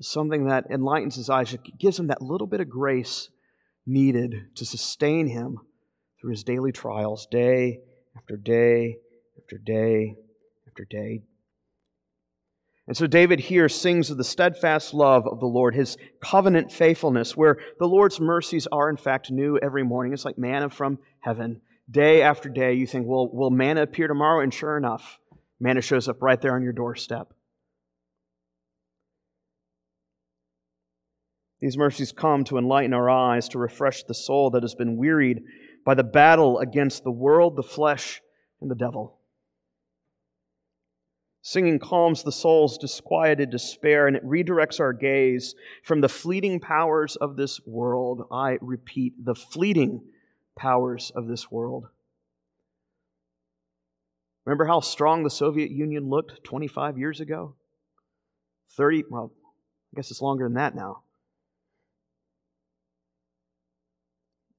Something 0.00 0.46
that 0.46 0.66
enlightens 0.70 1.16
his 1.16 1.30
eyes, 1.30 1.56
gives 1.78 1.98
him 1.98 2.08
that 2.08 2.22
little 2.22 2.46
bit 2.46 2.60
of 2.60 2.68
grace 2.68 3.30
needed 3.86 4.34
to 4.56 4.64
sustain 4.64 5.28
him 5.28 5.58
through 6.20 6.30
his 6.30 6.44
daily 6.44 6.72
trials, 6.72 7.26
day 7.30 7.80
after 8.16 8.36
day 8.36 8.98
after 9.48 9.56
day 9.56 10.14
after 10.66 10.84
day. 10.84 11.22
And 12.86 12.94
so 12.94 13.06
David 13.06 13.40
here 13.40 13.68
sings 13.68 14.10
of 14.10 14.18
the 14.18 14.24
steadfast 14.24 14.92
love 14.92 15.26
of 15.26 15.40
the 15.40 15.46
Lord, 15.46 15.74
his 15.74 15.96
covenant 16.22 16.70
faithfulness, 16.70 17.34
where 17.34 17.56
the 17.78 17.88
Lord's 17.88 18.20
mercies 18.20 18.66
are 18.70 18.90
in 18.90 18.98
fact 18.98 19.30
new 19.30 19.58
every 19.62 19.82
morning. 19.82 20.12
It's 20.12 20.26
like 20.26 20.36
manna 20.36 20.68
from 20.68 20.98
heaven. 21.20 21.62
Day 21.90 22.20
after 22.20 22.50
day, 22.50 22.74
you 22.74 22.86
think, 22.86 23.06
well, 23.06 23.30
will 23.32 23.50
manna 23.50 23.82
appear 23.82 24.06
tomorrow? 24.06 24.42
And 24.42 24.52
sure 24.52 24.76
enough, 24.76 25.18
manna 25.58 25.80
shows 25.80 26.08
up 26.08 26.20
right 26.20 26.40
there 26.40 26.54
on 26.54 26.62
your 26.62 26.74
doorstep. 26.74 27.32
These 31.60 31.78
mercies 31.78 32.12
come 32.12 32.44
to 32.44 32.58
enlighten 32.58 32.92
our 32.92 33.08
eyes, 33.08 33.48
to 33.50 33.58
refresh 33.58 34.04
the 34.04 34.14
soul 34.14 34.50
that 34.50 34.62
has 34.62 34.74
been 34.74 34.98
wearied 34.98 35.42
by 35.86 35.94
the 35.94 36.04
battle 36.04 36.58
against 36.58 37.02
the 37.02 37.10
world, 37.10 37.56
the 37.56 37.62
flesh, 37.62 38.20
and 38.60 38.70
the 38.70 38.74
devil. 38.74 39.17
Singing 41.48 41.78
calms 41.78 42.22
the 42.22 42.30
soul's 42.30 42.76
disquieted 42.76 43.48
despair 43.48 44.06
and 44.06 44.14
it 44.14 44.22
redirects 44.22 44.80
our 44.80 44.92
gaze 44.92 45.54
from 45.82 46.02
the 46.02 46.08
fleeting 46.08 46.60
powers 46.60 47.16
of 47.16 47.36
this 47.36 47.58
world. 47.64 48.28
I 48.30 48.58
repeat, 48.60 49.14
the 49.24 49.34
fleeting 49.34 50.02
powers 50.58 51.10
of 51.16 51.26
this 51.26 51.50
world. 51.50 51.86
Remember 54.44 54.66
how 54.66 54.80
strong 54.80 55.24
the 55.24 55.30
Soviet 55.30 55.70
Union 55.70 56.10
looked 56.10 56.44
25 56.44 56.98
years 56.98 57.18
ago? 57.18 57.54
30, 58.72 59.04
well, 59.08 59.32
I 59.94 59.96
guess 59.96 60.10
it's 60.10 60.20
longer 60.20 60.44
than 60.44 60.56
that 60.56 60.74
now. 60.74 61.00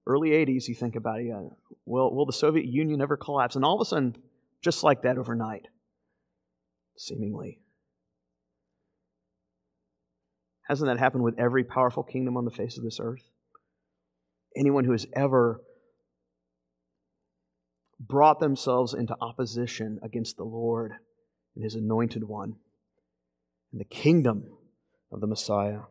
Early 0.07 0.31
80s, 0.31 0.67
you 0.67 0.73
think 0.73 0.95
about 0.95 1.19
it, 1.19 1.27
yeah. 1.27 1.49
Will, 1.85 2.11
will 2.11 2.25
the 2.25 2.33
Soviet 2.33 2.65
Union 2.65 2.99
ever 2.99 3.15
collapse? 3.15 3.55
And 3.55 3.63
all 3.63 3.75
of 3.75 3.81
a 3.81 3.85
sudden, 3.85 4.17
just 4.63 4.83
like 4.83 5.03
that 5.03 5.19
overnight, 5.19 5.67
seemingly. 6.99 7.59
Hasn't 10.67 10.87
that 10.87 10.99
happened 10.99 11.23
with 11.23 11.39
every 11.39 11.63
powerful 11.63 12.03
kingdom 12.03 12.37
on 12.37 12.45
the 12.45 12.51
face 12.51 12.77
of 12.77 12.83
this 12.83 12.99
earth? 12.99 13.23
anyone 14.55 14.83
who 14.83 14.91
has 14.91 15.05
ever 15.13 15.61
brought 17.99 18.39
themselves 18.39 18.93
into 18.93 19.15
opposition 19.21 19.99
against 20.03 20.37
the 20.37 20.43
Lord 20.43 20.93
and 21.55 21.63
his 21.63 21.75
anointed 21.75 22.23
one 22.23 22.55
and 23.71 23.79
the 23.79 23.85
kingdom 23.85 24.45
of 25.11 25.21
the 25.21 25.27
Messiah. 25.27 25.81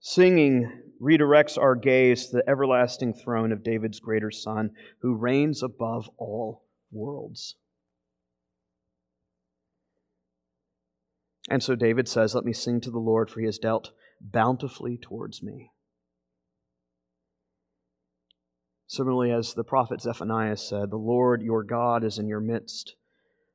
Singing 0.00 0.70
redirects 1.02 1.58
our 1.58 1.74
gaze 1.74 2.26
to 2.26 2.36
the 2.36 2.48
everlasting 2.48 3.12
throne 3.12 3.50
of 3.50 3.64
David's 3.64 3.98
greater 3.98 4.30
son, 4.30 4.70
who 5.00 5.14
reigns 5.14 5.62
above 5.62 6.08
all 6.16 6.64
worlds. 6.92 7.56
And 11.48 11.62
so 11.62 11.74
David 11.74 12.08
says, 12.08 12.34
Let 12.34 12.44
me 12.44 12.52
sing 12.52 12.80
to 12.82 12.90
the 12.90 12.98
Lord, 12.98 13.30
for 13.30 13.40
he 13.40 13.46
has 13.46 13.58
dealt 13.58 13.92
bountifully 14.20 14.98
towards 14.98 15.42
me. 15.42 15.70
Similarly, 18.88 19.32
as 19.32 19.54
the 19.54 19.64
prophet 19.64 20.00
Zephaniah 20.00 20.56
said, 20.56 20.90
The 20.90 20.96
Lord 20.96 21.42
your 21.42 21.62
God 21.62 22.04
is 22.04 22.18
in 22.18 22.28
your 22.28 22.40
midst, 22.40 22.94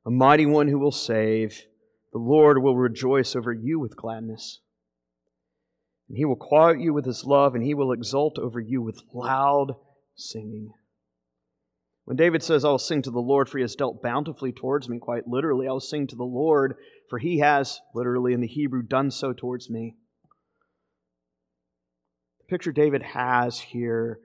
a 0.06 0.10
mighty 0.10 0.46
one 0.46 0.68
who 0.68 0.78
will 0.78 0.92
save. 0.92 1.66
The 2.12 2.18
Lord 2.18 2.62
will 2.62 2.76
rejoice 2.76 3.34
over 3.34 3.52
you 3.52 3.80
with 3.80 3.96
gladness. 3.96 4.60
And 6.08 6.18
he 6.18 6.26
will 6.26 6.36
quiet 6.36 6.78
you 6.80 6.92
with 6.92 7.06
his 7.06 7.24
love, 7.24 7.54
and 7.54 7.64
he 7.64 7.72
will 7.72 7.92
exult 7.92 8.38
over 8.38 8.60
you 8.60 8.82
with 8.82 9.02
loud 9.14 9.76
singing. 10.14 10.72
When 12.12 12.18
David 12.18 12.42
says, 12.42 12.62
I 12.62 12.68
will 12.68 12.78
sing 12.78 13.00
to 13.00 13.10
the 13.10 13.20
Lord, 13.20 13.48
for 13.48 13.56
he 13.56 13.62
has 13.62 13.74
dealt 13.74 14.02
bountifully 14.02 14.52
towards 14.52 14.86
me, 14.86 14.98
quite 14.98 15.26
literally, 15.26 15.66
I 15.66 15.72
will 15.72 15.80
sing 15.80 16.06
to 16.08 16.14
the 16.14 16.24
Lord, 16.24 16.74
for 17.08 17.18
he 17.18 17.38
has, 17.38 17.80
literally 17.94 18.34
in 18.34 18.42
the 18.42 18.46
Hebrew, 18.46 18.82
done 18.82 19.10
so 19.10 19.32
towards 19.32 19.70
me. 19.70 19.96
The 22.40 22.44
picture 22.50 22.70
David 22.70 23.02
has 23.02 23.60
here 23.60 24.20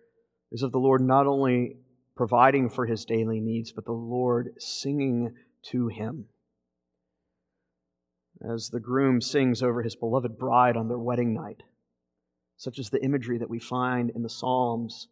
is 0.52 0.64
of 0.64 0.74
the 0.74 0.80
Lord 0.80 1.00
not 1.00 1.28
only 1.28 1.78
providing 2.14 2.70
for 2.70 2.86
his 2.86 3.06
daily 3.06 3.40
needs, 3.40 3.72
but 3.72 3.86
the 3.86 3.94
Lord 3.94 4.56
singing 4.58 5.36
to 5.72 5.88
him. 5.88 6.26
As 8.42 8.68
the 8.68 8.82
groom 8.82 9.22
sings 9.22 9.64
over 9.64 9.82
his 9.82 9.96
beloved 9.96 10.38
bride 10.38 10.76
on 10.76 10.90
their 10.90 11.00
wedding 11.00 11.34
night, 11.34 11.64
such 12.58 12.80
as 12.80 12.90
the 12.90 13.02
imagery 13.02 13.38
that 13.38 13.50
we 13.50 13.60
find 13.60 14.10
in 14.10 14.24
the 14.24 14.30
Psalms, 14.30 15.08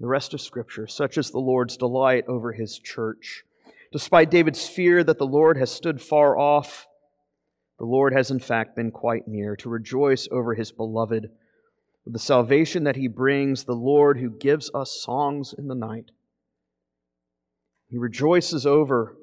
the 0.00 0.06
rest 0.06 0.34
of 0.34 0.40
Scripture, 0.40 0.86
such 0.86 1.18
as 1.18 1.30
the 1.30 1.38
Lord's 1.38 1.76
delight 1.76 2.24
over 2.28 2.52
his 2.52 2.78
church. 2.78 3.44
Despite 3.92 4.30
David's 4.30 4.68
fear 4.68 5.02
that 5.02 5.18
the 5.18 5.26
Lord 5.26 5.56
has 5.56 5.70
stood 5.70 6.00
far 6.00 6.38
off, 6.38 6.86
the 7.78 7.84
Lord 7.84 8.12
has 8.12 8.30
in 8.30 8.38
fact 8.38 8.76
been 8.76 8.90
quite 8.90 9.26
near 9.26 9.56
to 9.56 9.68
rejoice 9.68 10.28
over 10.30 10.54
his 10.54 10.72
beloved 10.72 11.30
With 12.04 12.12
the 12.12 12.18
salvation 12.18 12.84
that 12.84 12.96
he 12.96 13.06
brings, 13.06 13.64
the 13.64 13.74
Lord 13.74 14.18
who 14.18 14.30
gives 14.30 14.70
us 14.72 14.90
songs 14.90 15.54
in 15.56 15.68
the 15.68 15.74
night. 15.74 16.10
He 17.90 17.98
rejoices 17.98 18.66
over 18.66 19.16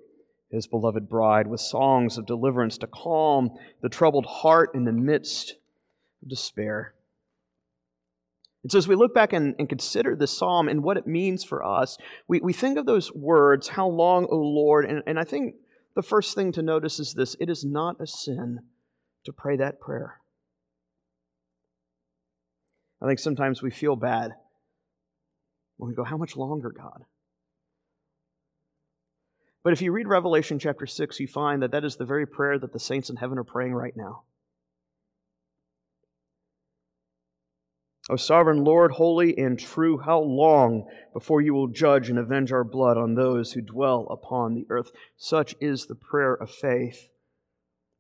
his 0.52 0.68
beloved 0.68 1.10
bride 1.10 1.48
with 1.48 1.62
songs 1.62 2.18
of 2.18 2.26
deliverance 2.26 2.78
to 2.80 2.88
calm 2.88 3.52
the 3.82 3.90
troubled 3.90 4.26
heart 4.26 4.72
in 4.74 4.86
the 4.86 4.92
midst 4.92 5.56
of 6.22 6.30
despair. 6.30 6.94
And 8.66 8.72
so, 8.72 8.80
as 8.80 8.88
we 8.88 8.96
look 8.96 9.14
back 9.14 9.32
and, 9.32 9.54
and 9.60 9.70
consider 9.70 10.16
this 10.16 10.36
psalm 10.36 10.70
and 10.70 10.82
what 10.82 10.98
it 10.98 11.06
means 11.06 11.44
for 11.44 11.64
us, 11.64 12.00
we, 12.28 12.40
we 12.40 12.52
think 12.52 12.80
of 12.80 12.88
those 12.88 13.14
words, 13.14 13.68
How 13.68 13.88
long, 13.88 14.26
O 14.26 14.38
Lord? 14.38 14.86
And, 14.86 15.04
and 15.06 15.20
I 15.20 15.24
think 15.24 15.54
the 15.96 16.02
first 16.02 16.34
thing 16.34 16.52
to 16.54 16.64
notice 16.64 17.00
is 17.00 17.14
this 17.14 17.36
it 17.40 17.48
is 17.48 17.64
not 17.64 18.02
a 18.02 18.08
sin 18.08 18.62
to 19.26 19.32
pray 19.32 19.56
that 19.58 19.80
prayer. 19.80 20.20
I 23.04 23.06
think 23.06 23.20
sometimes 23.20 23.62
we 23.62 23.70
feel 23.70 23.96
bad 23.96 24.32
when 25.78 25.90
we 25.90 25.96
go, 25.96 26.04
How 26.04 26.18
much 26.18 26.36
longer, 26.36 26.74
God? 26.76 27.04
But 29.64 29.74
if 29.74 29.82
you 29.84 29.92
read 29.92 30.08
Revelation 30.08 30.58
chapter 30.58 30.88
6, 30.88 31.20
you 31.20 31.28
find 31.28 31.62
that 31.62 31.70
that 31.70 31.86
is 31.86 31.98
the 31.98 32.06
very 32.06 32.26
prayer 32.26 32.58
that 32.58 32.74
the 32.74 32.80
saints 32.80 33.12
in 33.12 33.18
heaven 33.18 33.38
are 33.38 33.44
praying 33.44 33.76
right 33.76 33.96
now. 33.96 34.24
O 38.08 38.16
sovereign 38.16 38.64
Lord, 38.64 38.92
holy 38.92 39.36
and 39.38 39.58
true, 39.58 39.98
how 39.98 40.20
long 40.20 40.88
before 41.12 41.42
you 41.42 41.56
will 41.56 41.68
judge 41.68 42.10
and 42.10 42.20
avenge 42.20 42.52
our 42.52 42.64
blood 42.64 42.98
on 42.98 43.16
those 43.16 43.54
who 43.54 43.62
dwell 43.62 44.08
upon 44.12 44.54
the 44.54 44.68
earth? 44.70 44.92
Such 45.18 45.56
is 45.60 45.88
the 45.88 45.96
prayer 45.96 46.34
of 46.36 46.52
faith 46.52 47.10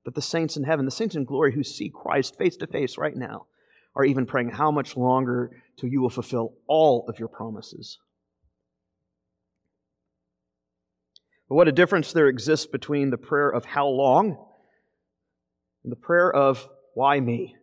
that 0.05 0.13
the 0.13 0.21
saints 0.21 0.55
in 0.55 0.63
heaven, 0.63 0.85
the 0.85 0.91
saints 0.91 1.15
in 1.15 1.25
glory 1.25 1.53
who 1.53 1.63
see 1.63 1.89
Christ 1.89 2.37
face 2.37 2.55
to 2.57 2.67
face 2.67 2.99
right 2.99 3.15
now, 3.15 3.47
are 3.95 4.05
even 4.05 4.27
praying, 4.27 4.49
How 4.49 4.69
much 4.69 4.95
longer 4.95 5.49
till 5.77 5.89
you 5.89 6.01
will 6.01 6.11
fulfill 6.11 6.53
all 6.67 7.05
of 7.07 7.17
your 7.17 7.27
promises? 7.27 7.97
But 11.49 11.55
what 11.55 11.67
a 11.67 11.71
difference 11.71 12.13
there 12.13 12.27
exists 12.27 12.67
between 12.67 13.09
the 13.09 13.17
prayer 13.17 13.49
of 13.49 13.65
how 13.65 13.87
long 13.87 14.37
and 15.83 15.91
the 15.91 15.97
prayer 15.97 16.31
of 16.31 16.67
why 16.93 17.19
me? 17.19 17.55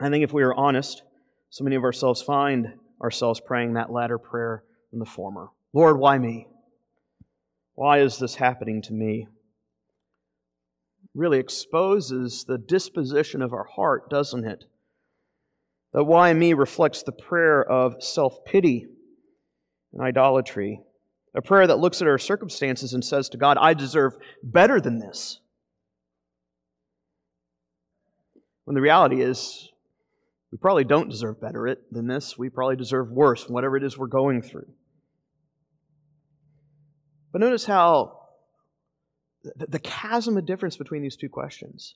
I 0.00 0.08
think 0.08 0.24
if 0.24 0.32
we 0.32 0.42
are 0.42 0.54
honest, 0.54 1.02
so 1.50 1.64
many 1.64 1.76
of 1.76 1.84
ourselves 1.84 2.22
find 2.22 2.74
ourselves 3.02 3.40
praying 3.40 3.74
that 3.74 3.92
latter 3.92 4.18
prayer 4.18 4.64
than 4.90 4.98
the 4.98 5.06
former. 5.06 5.48
Lord, 5.72 5.98
why 5.98 6.18
me? 6.18 6.48
Why 7.74 8.00
is 8.00 8.18
this 8.18 8.34
happening 8.34 8.82
to 8.82 8.92
me? 8.92 9.28
really 11.14 11.38
exposes 11.38 12.44
the 12.44 12.58
disposition 12.58 13.42
of 13.42 13.52
our 13.52 13.64
heart, 13.64 14.08
doesn't 14.10 14.44
it? 14.44 14.64
The 15.92 16.04
why 16.04 16.32
me 16.32 16.54
reflects 16.54 17.02
the 17.02 17.12
prayer 17.12 17.64
of 17.64 18.02
self 18.02 18.44
pity 18.44 18.86
and 19.92 20.02
idolatry. 20.02 20.80
A 21.34 21.42
prayer 21.42 21.66
that 21.66 21.78
looks 21.78 22.00
at 22.00 22.08
our 22.08 22.18
circumstances 22.18 22.92
and 22.92 23.04
says 23.04 23.28
to 23.30 23.38
God, 23.38 23.56
I 23.60 23.74
deserve 23.74 24.16
better 24.42 24.80
than 24.80 24.98
this. 24.98 25.40
When 28.64 28.74
the 28.74 28.80
reality 28.80 29.20
is, 29.20 29.69
we 30.52 30.58
probably 30.58 30.84
don't 30.84 31.08
deserve 31.08 31.40
better 31.40 31.66
it 31.68 31.78
than 31.92 32.06
this. 32.06 32.36
We 32.36 32.48
probably 32.50 32.76
deserve 32.76 33.10
worse, 33.10 33.48
whatever 33.48 33.76
it 33.76 33.84
is 33.84 33.96
we're 33.96 34.08
going 34.08 34.42
through. 34.42 34.66
But 37.32 37.40
notice 37.40 37.64
how 37.64 38.18
the, 39.42 39.66
the 39.66 39.78
chasm 39.78 40.36
of 40.36 40.46
difference 40.46 40.76
between 40.76 41.02
these 41.02 41.16
two 41.16 41.28
questions. 41.28 41.94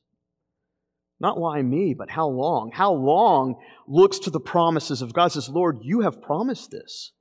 Not 1.20 1.38
why 1.38 1.62
me, 1.62 1.94
but 1.96 2.10
how 2.10 2.28
long. 2.28 2.70
How 2.72 2.92
long 2.92 3.56
looks 3.88 4.18
to 4.20 4.30
the 4.30 4.40
promises 4.40 5.02
of 5.02 5.12
God, 5.12 5.28
says, 5.28 5.48
Lord, 5.48 5.78
you 5.82 6.00
have 6.00 6.22
promised 6.22 6.70
this. 6.70 7.12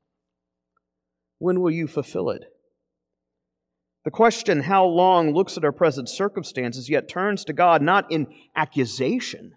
When 1.38 1.62
will 1.62 1.72
you 1.72 1.88
fulfill 1.88 2.30
it? 2.30 2.44
The 4.06 4.12
question, 4.12 4.62
how 4.62 4.86
long, 4.86 5.34
looks 5.34 5.58
at 5.58 5.64
our 5.64 5.72
present 5.72 6.10
circumstances, 6.10 6.90
yet 6.90 7.08
turns 7.08 7.46
to 7.46 7.54
God 7.54 7.82
not 7.82 8.12
in 8.12 8.28
accusation, 8.56 9.54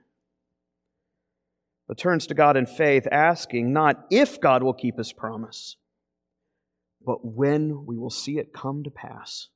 but 1.88 1.98
turns 1.98 2.26
to 2.26 2.34
God 2.34 2.56
in 2.56 2.66
faith, 2.66 3.06
asking 3.10 3.72
not 3.72 4.06
if 4.10 4.40
God 4.40 4.62
will 4.62 4.72
keep 4.72 4.98
his 4.98 5.12
promise, 5.12 5.76
but 7.04 7.24
when 7.24 7.86
we 7.86 7.96
will 7.96 8.10
see 8.10 8.38
it 8.38 8.52
come 8.52 8.82
to 8.82 8.90
pass. 8.90 9.48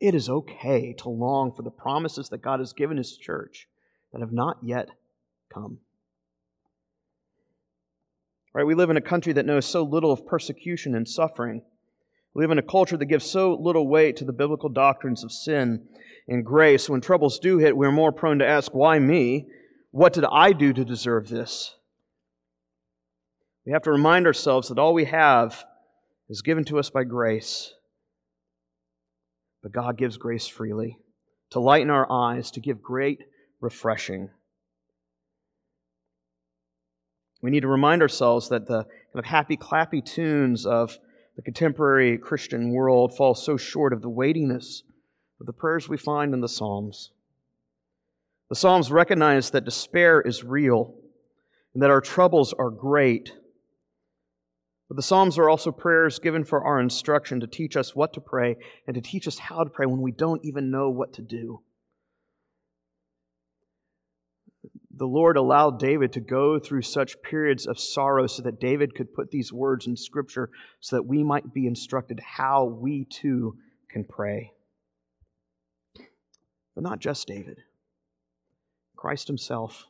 It 0.00 0.14
is 0.14 0.28
okay 0.28 0.92
to 0.98 1.08
long 1.08 1.52
for 1.52 1.62
the 1.62 1.70
promises 1.70 2.28
that 2.28 2.42
God 2.42 2.60
has 2.60 2.74
given 2.74 2.98
His 2.98 3.16
church 3.16 3.68
that 4.12 4.20
have 4.20 4.32
not 4.32 4.58
yet 4.62 4.90
come. 5.52 5.78
Right? 8.52 8.66
We 8.66 8.74
live 8.74 8.90
in 8.90 8.96
a 8.96 9.00
country 9.00 9.32
that 9.32 9.46
knows 9.46 9.66
so 9.66 9.82
little 9.82 10.12
of 10.12 10.26
persecution 10.26 10.94
and 10.94 11.08
suffering. 11.08 11.62
We 12.34 12.44
live 12.44 12.50
in 12.50 12.58
a 12.58 12.62
culture 12.62 12.96
that 12.96 13.06
gives 13.06 13.24
so 13.24 13.54
little 13.54 13.88
weight 13.88 14.16
to 14.16 14.24
the 14.24 14.32
biblical 14.32 14.68
doctrines 14.68 15.24
of 15.24 15.32
sin 15.32 15.88
and 16.28 16.44
grace. 16.44 16.88
When 16.88 17.00
troubles 17.00 17.38
do 17.38 17.58
hit, 17.58 17.76
we're 17.76 17.90
more 17.90 18.12
prone 18.12 18.40
to 18.40 18.46
ask, 18.46 18.72
Why 18.72 18.98
me? 18.98 19.46
What 19.94 20.12
did 20.12 20.24
I 20.24 20.52
do 20.52 20.72
to 20.72 20.84
deserve 20.84 21.28
this? 21.28 21.76
We 23.64 23.72
have 23.72 23.82
to 23.82 23.92
remind 23.92 24.26
ourselves 24.26 24.68
that 24.68 24.78
all 24.78 24.92
we 24.92 25.04
have 25.04 25.64
is 26.28 26.42
given 26.42 26.64
to 26.64 26.78
us 26.78 26.90
by 26.90 27.04
grace 27.04 27.72
but 29.64 29.72
God 29.72 29.96
gives 29.96 30.18
grace 30.18 30.46
freely 30.46 30.98
to 31.48 31.58
lighten 31.58 31.88
our 31.88 32.06
eyes, 32.12 32.50
to 32.50 32.60
give 32.60 32.82
great 32.82 33.24
refreshing. 33.62 34.28
We 37.40 37.50
need 37.50 37.62
to 37.62 37.68
remind 37.68 38.02
ourselves 38.02 38.50
that 38.50 38.66
the 38.66 38.84
kind 38.84 38.90
of 39.14 39.24
happy, 39.24 39.56
clappy 39.56 40.04
tunes 40.04 40.66
of 40.66 40.98
the 41.36 41.42
contemporary 41.42 42.18
Christian 42.18 42.72
world 42.72 43.16
fall 43.16 43.34
so 43.34 43.56
short 43.56 43.94
of 43.94 44.02
the 44.02 44.10
weightiness 44.10 44.82
of 45.40 45.46
the 45.46 45.52
prayers 45.54 45.88
we 45.88 45.96
find 45.96 46.34
in 46.34 46.42
the 46.42 46.48
Psalms. 46.48 47.12
The 48.48 48.56
Psalms 48.56 48.90
recognize 48.90 49.50
that 49.50 49.64
despair 49.64 50.20
is 50.20 50.44
real 50.44 50.94
and 51.72 51.82
that 51.82 51.90
our 51.90 52.00
troubles 52.00 52.52
are 52.52 52.70
great 52.70 53.32
but 54.88 54.96
the 54.96 55.02
Psalms 55.02 55.38
are 55.38 55.48
also 55.48 55.72
prayers 55.72 56.18
given 56.18 56.44
for 56.44 56.62
our 56.62 56.78
instruction 56.78 57.40
to 57.40 57.46
teach 57.46 57.76
us 57.76 57.96
what 57.96 58.12
to 58.12 58.20
pray 58.20 58.56
and 58.86 58.94
to 58.94 59.00
teach 59.00 59.26
us 59.26 59.38
how 59.38 59.64
to 59.64 59.70
pray 59.70 59.86
when 59.86 60.02
we 60.02 60.12
don't 60.12 60.44
even 60.44 60.70
know 60.70 60.90
what 60.90 61.14
to 61.14 61.22
do. 61.22 61.62
the 64.96 65.06
Lord 65.06 65.36
allowed 65.36 65.80
David 65.80 66.12
to 66.12 66.20
go 66.20 66.60
through 66.60 66.82
such 66.82 67.20
periods 67.20 67.66
of 67.66 67.80
sorrow 67.80 68.28
so 68.28 68.42
that 68.42 68.60
David 68.60 68.94
could 68.94 69.12
put 69.12 69.32
these 69.32 69.52
words 69.52 69.88
in 69.88 69.96
Scripture 69.96 70.50
so 70.78 70.94
that 70.94 71.02
we 71.02 71.24
might 71.24 71.52
be 71.52 71.66
instructed 71.66 72.20
how 72.20 72.64
we 72.64 73.04
too 73.04 73.56
can 73.90 74.04
pray. 74.04 74.52
But 76.76 76.84
not 76.84 77.00
just 77.00 77.26
David, 77.26 77.58
Christ 79.04 79.28
Himself. 79.28 79.88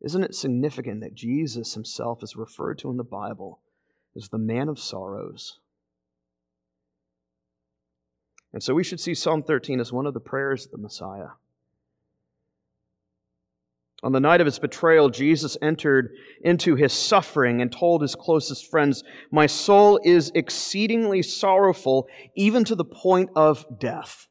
Isn't 0.00 0.24
it 0.24 0.34
significant 0.34 1.02
that 1.02 1.14
Jesus 1.14 1.74
Himself 1.74 2.20
is 2.24 2.34
referred 2.34 2.76
to 2.80 2.90
in 2.90 2.96
the 2.96 3.04
Bible 3.04 3.60
as 4.16 4.28
the 4.28 4.38
man 4.38 4.68
of 4.68 4.80
sorrows? 4.80 5.60
And 8.52 8.60
so 8.60 8.74
we 8.74 8.82
should 8.82 8.98
see 8.98 9.14
Psalm 9.14 9.44
13 9.44 9.78
as 9.78 9.92
one 9.92 10.04
of 10.04 10.14
the 10.14 10.20
prayers 10.20 10.64
of 10.64 10.72
the 10.72 10.78
Messiah. 10.78 11.28
On 14.02 14.10
the 14.10 14.18
night 14.18 14.40
of 14.40 14.46
his 14.46 14.58
betrayal, 14.58 15.10
Jesus 15.10 15.56
entered 15.62 16.10
into 16.42 16.74
his 16.74 16.92
suffering 16.92 17.62
and 17.62 17.70
told 17.70 18.02
his 18.02 18.16
closest 18.16 18.68
friends, 18.68 19.04
My 19.30 19.46
soul 19.46 20.00
is 20.02 20.32
exceedingly 20.34 21.22
sorrowful, 21.22 22.08
even 22.34 22.64
to 22.64 22.74
the 22.74 22.84
point 22.84 23.30
of 23.36 23.64
death. 23.78 24.27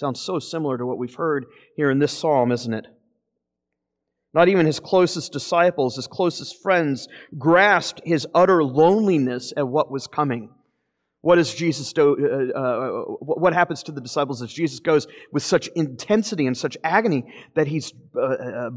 Sounds 0.00 0.22
so 0.22 0.38
similar 0.38 0.78
to 0.78 0.86
what 0.86 0.96
we've 0.96 1.16
heard 1.16 1.44
here 1.76 1.90
in 1.90 1.98
this 1.98 2.16
psalm, 2.16 2.52
isn't 2.52 2.72
it? 2.72 2.86
Not 4.32 4.48
even 4.48 4.64
his 4.64 4.80
closest 4.80 5.30
disciples, 5.30 5.96
his 5.96 6.06
closest 6.06 6.62
friends, 6.62 7.06
grasped 7.36 8.00
his 8.06 8.26
utter 8.34 8.64
loneliness 8.64 9.52
at 9.58 9.68
what 9.68 9.90
was 9.90 10.06
coming. 10.06 10.54
What 11.20 11.36
does 11.36 11.54
Jesus 11.54 11.92
do? 11.92 12.16
Uh, 12.56 12.58
uh, 12.58 13.02
what 13.20 13.52
happens 13.52 13.82
to 13.82 13.92
the 13.92 14.00
disciples 14.00 14.40
as 14.40 14.50
Jesus 14.50 14.80
goes 14.80 15.06
with 15.32 15.42
such 15.42 15.68
intensity 15.76 16.46
and 16.46 16.56
such 16.56 16.78
agony 16.82 17.24
that 17.54 17.66
he's 17.66 17.92
uh, 18.16 18.22
uh, 18.22 18.70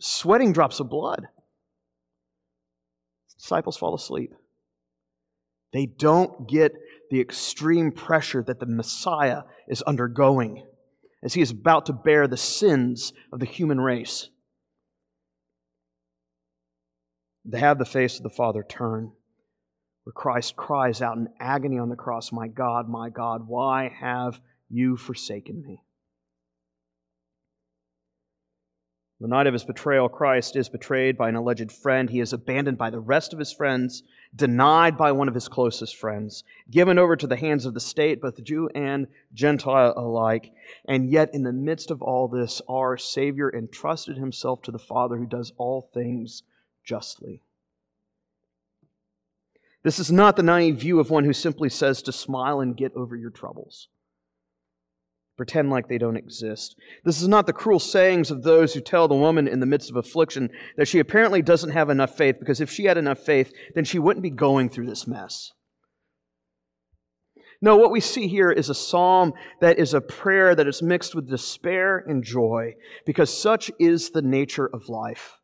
sweating 0.00 0.52
drops 0.52 0.80
of 0.80 0.90
blood? 0.90 1.28
Disciples 3.38 3.78
fall 3.78 3.94
asleep. 3.94 4.34
They 5.72 5.86
don't 5.86 6.46
get 6.46 6.72
the 7.10 7.20
extreme 7.20 7.92
pressure 7.92 8.42
that 8.42 8.60
the 8.60 8.66
Messiah 8.66 9.42
is 9.68 9.82
undergoing 9.82 10.66
as 11.22 11.34
he 11.34 11.40
is 11.40 11.50
about 11.50 11.86
to 11.86 11.92
bear 11.92 12.26
the 12.26 12.36
sins 12.36 13.12
of 13.32 13.40
the 13.40 13.46
human 13.46 13.80
race. 13.80 14.28
They 17.44 17.60
have 17.60 17.78
the 17.78 17.84
face 17.84 18.18
of 18.18 18.22
the 18.22 18.30
Father 18.30 18.64
turn 18.68 19.12
where 20.08 20.12
Christ 20.14 20.56
cries 20.56 21.02
out 21.02 21.18
in 21.18 21.28
agony 21.38 21.78
on 21.78 21.90
the 21.90 21.96
cross, 21.96 22.32
My 22.32 22.48
God, 22.48 22.88
my 22.88 23.10
God, 23.10 23.46
why 23.46 23.92
have 24.00 24.40
you 24.70 24.96
forsaken 24.96 25.62
me? 25.62 25.82
The 29.20 29.28
night 29.28 29.46
of 29.46 29.52
his 29.52 29.64
betrayal, 29.64 30.08
Christ 30.08 30.56
is 30.56 30.70
betrayed 30.70 31.18
by 31.18 31.28
an 31.28 31.36
alleged 31.36 31.70
friend. 31.70 32.08
He 32.08 32.20
is 32.20 32.32
abandoned 32.32 32.78
by 32.78 32.88
the 32.88 33.00
rest 33.00 33.34
of 33.34 33.38
his 33.38 33.52
friends, 33.52 34.02
denied 34.34 34.96
by 34.96 35.12
one 35.12 35.28
of 35.28 35.34
his 35.34 35.48
closest 35.48 35.96
friends, 35.96 36.44
given 36.70 36.98
over 36.98 37.16
to 37.16 37.26
the 37.26 37.36
hands 37.36 37.66
of 37.66 37.74
the 37.74 37.80
state, 37.80 38.20
both 38.20 38.42
Jew 38.42 38.68
and 38.74 39.06
Gentile 39.32 39.94
alike. 39.96 40.52
And 40.86 41.10
yet, 41.10 41.30
in 41.32 41.42
the 41.42 41.52
midst 41.52 41.90
of 41.90 42.02
all 42.02 42.28
this, 42.28 42.60
our 42.68 42.96
Savior 42.96 43.52
entrusted 43.52 44.16
himself 44.16 44.62
to 44.62 44.70
the 44.70 44.78
Father 44.78 45.16
who 45.16 45.26
does 45.26 45.52
all 45.56 45.90
things 45.92 46.42
justly. 46.84 47.42
This 49.82 49.98
is 49.98 50.10
not 50.10 50.36
the 50.36 50.42
naive 50.42 50.76
view 50.76 51.00
of 51.00 51.10
one 51.10 51.24
who 51.24 51.32
simply 51.32 51.68
says 51.68 52.02
to 52.02 52.12
smile 52.12 52.60
and 52.60 52.76
get 52.76 52.94
over 52.94 53.16
your 53.16 53.30
troubles. 53.30 53.88
Pretend 55.38 55.70
like 55.70 55.88
they 55.88 55.96
don't 55.96 56.16
exist. 56.16 56.76
This 57.04 57.22
is 57.22 57.28
not 57.28 57.46
the 57.46 57.52
cruel 57.52 57.78
sayings 57.78 58.30
of 58.30 58.42
those 58.42 58.74
who 58.74 58.80
tell 58.80 59.08
the 59.08 59.14
woman 59.14 59.48
in 59.48 59.60
the 59.60 59.66
midst 59.66 59.88
of 59.88 59.96
affliction 59.96 60.50
that 60.76 60.88
she 60.88 60.98
apparently 60.98 61.40
doesn't 61.40 61.70
have 61.70 61.88
enough 61.88 62.16
faith 62.16 62.36
because 62.40 62.60
if 62.60 62.70
she 62.70 62.84
had 62.84 62.98
enough 62.98 63.20
faith, 63.20 63.52
then 63.74 63.84
she 63.84 64.00
wouldn't 64.00 64.24
be 64.24 64.30
going 64.30 64.68
through 64.68 64.86
this 64.86 65.06
mess. 65.06 65.52
No, 67.62 67.76
what 67.76 67.92
we 67.92 68.00
see 68.00 68.26
here 68.26 68.50
is 68.50 68.68
a 68.68 68.74
psalm 68.74 69.32
that 69.60 69.78
is 69.78 69.94
a 69.94 70.00
prayer 70.00 70.54
that 70.56 70.66
is 70.66 70.82
mixed 70.82 71.14
with 71.14 71.30
despair 71.30 71.98
and 71.98 72.24
joy 72.24 72.74
because 73.06 73.32
such 73.32 73.70
is 73.78 74.10
the 74.10 74.22
nature 74.22 74.66
of 74.66 74.88
life 74.88 75.38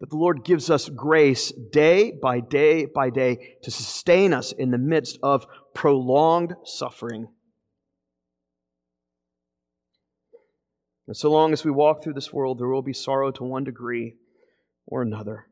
that 0.00 0.10
the 0.10 0.16
Lord 0.16 0.44
gives 0.44 0.70
us 0.70 0.88
grace 0.88 1.52
day 1.72 2.12
by 2.22 2.40
day 2.40 2.86
by 2.86 3.10
day 3.10 3.56
to 3.62 3.70
sustain 3.70 4.32
us 4.32 4.52
in 4.52 4.70
the 4.70 4.78
midst 4.78 5.18
of 5.22 5.46
prolonged 5.74 6.54
suffering. 6.64 7.28
And 11.08 11.16
so 11.16 11.30
long 11.30 11.54
as 11.54 11.64
we 11.64 11.70
walk 11.70 12.02
through 12.02 12.12
this 12.12 12.34
world, 12.34 12.58
there 12.58 12.68
will 12.68 12.82
be 12.82 12.92
sorrow 12.92 13.30
to 13.30 13.42
one 13.42 13.64
degree 13.64 14.16
or 14.86 15.00
another. 15.00 15.46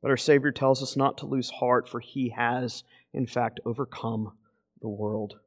But 0.00 0.10
our 0.10 0.16
Savior 0.16 0.50
tells 0.50 0.82
us 0.82 0.96
not 0.96 1.18
to 1.18 1.26
lose 1.26 1.50
heart, 1.50 1.86
for 1.86 2.00
He 2.00 2.30
has, 2.30 2.84
in 3.12 3.26
fact, 3.26 3.60
overcome 3.66 4.32
the 4.80 4.88
world. 4.88 5.38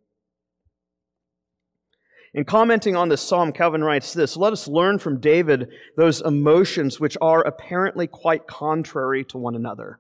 In 2.36 2.46
commenting 2.46 2.96
on 2.96 3.10
this 3.10 3.24
psalm, 3.24 3.52
Calvin 3.52 3.84
writes 3.84 4.14
this 4.14 4.38
Let 4.38 4.54
us 4.54 4.68
learn 4.68 5.00
from 5.00 5.20
David 5.20 5.70
those 5.98 6.22
emotions 6.22 7.00
which 7.00 7.18
are 7.20 7.42
apparently 7.42 8.06
quite 8.06 8.46
contrary 8.46 9.26
to 9.26 9.40
one 9.40 9.56
another, 9.56 10.00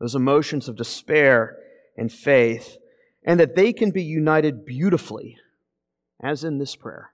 those 0.00 0.14
emotions 0.14 0.68
of 0.68 0.76
despair 0.76 1.58
and 1.98 2.10
faith, 2.10 2.78
and 3.22 3.38
that 3.38 3.56
they 3.56 3.74
can 3.74 3.90
be 3.90 4.02
united 4.02 4.64
beautifully, 4.64 5.36
as 6.22 6.44
in 6.44 6.56
this 6.56 6.74
prayer. 6.74 7.12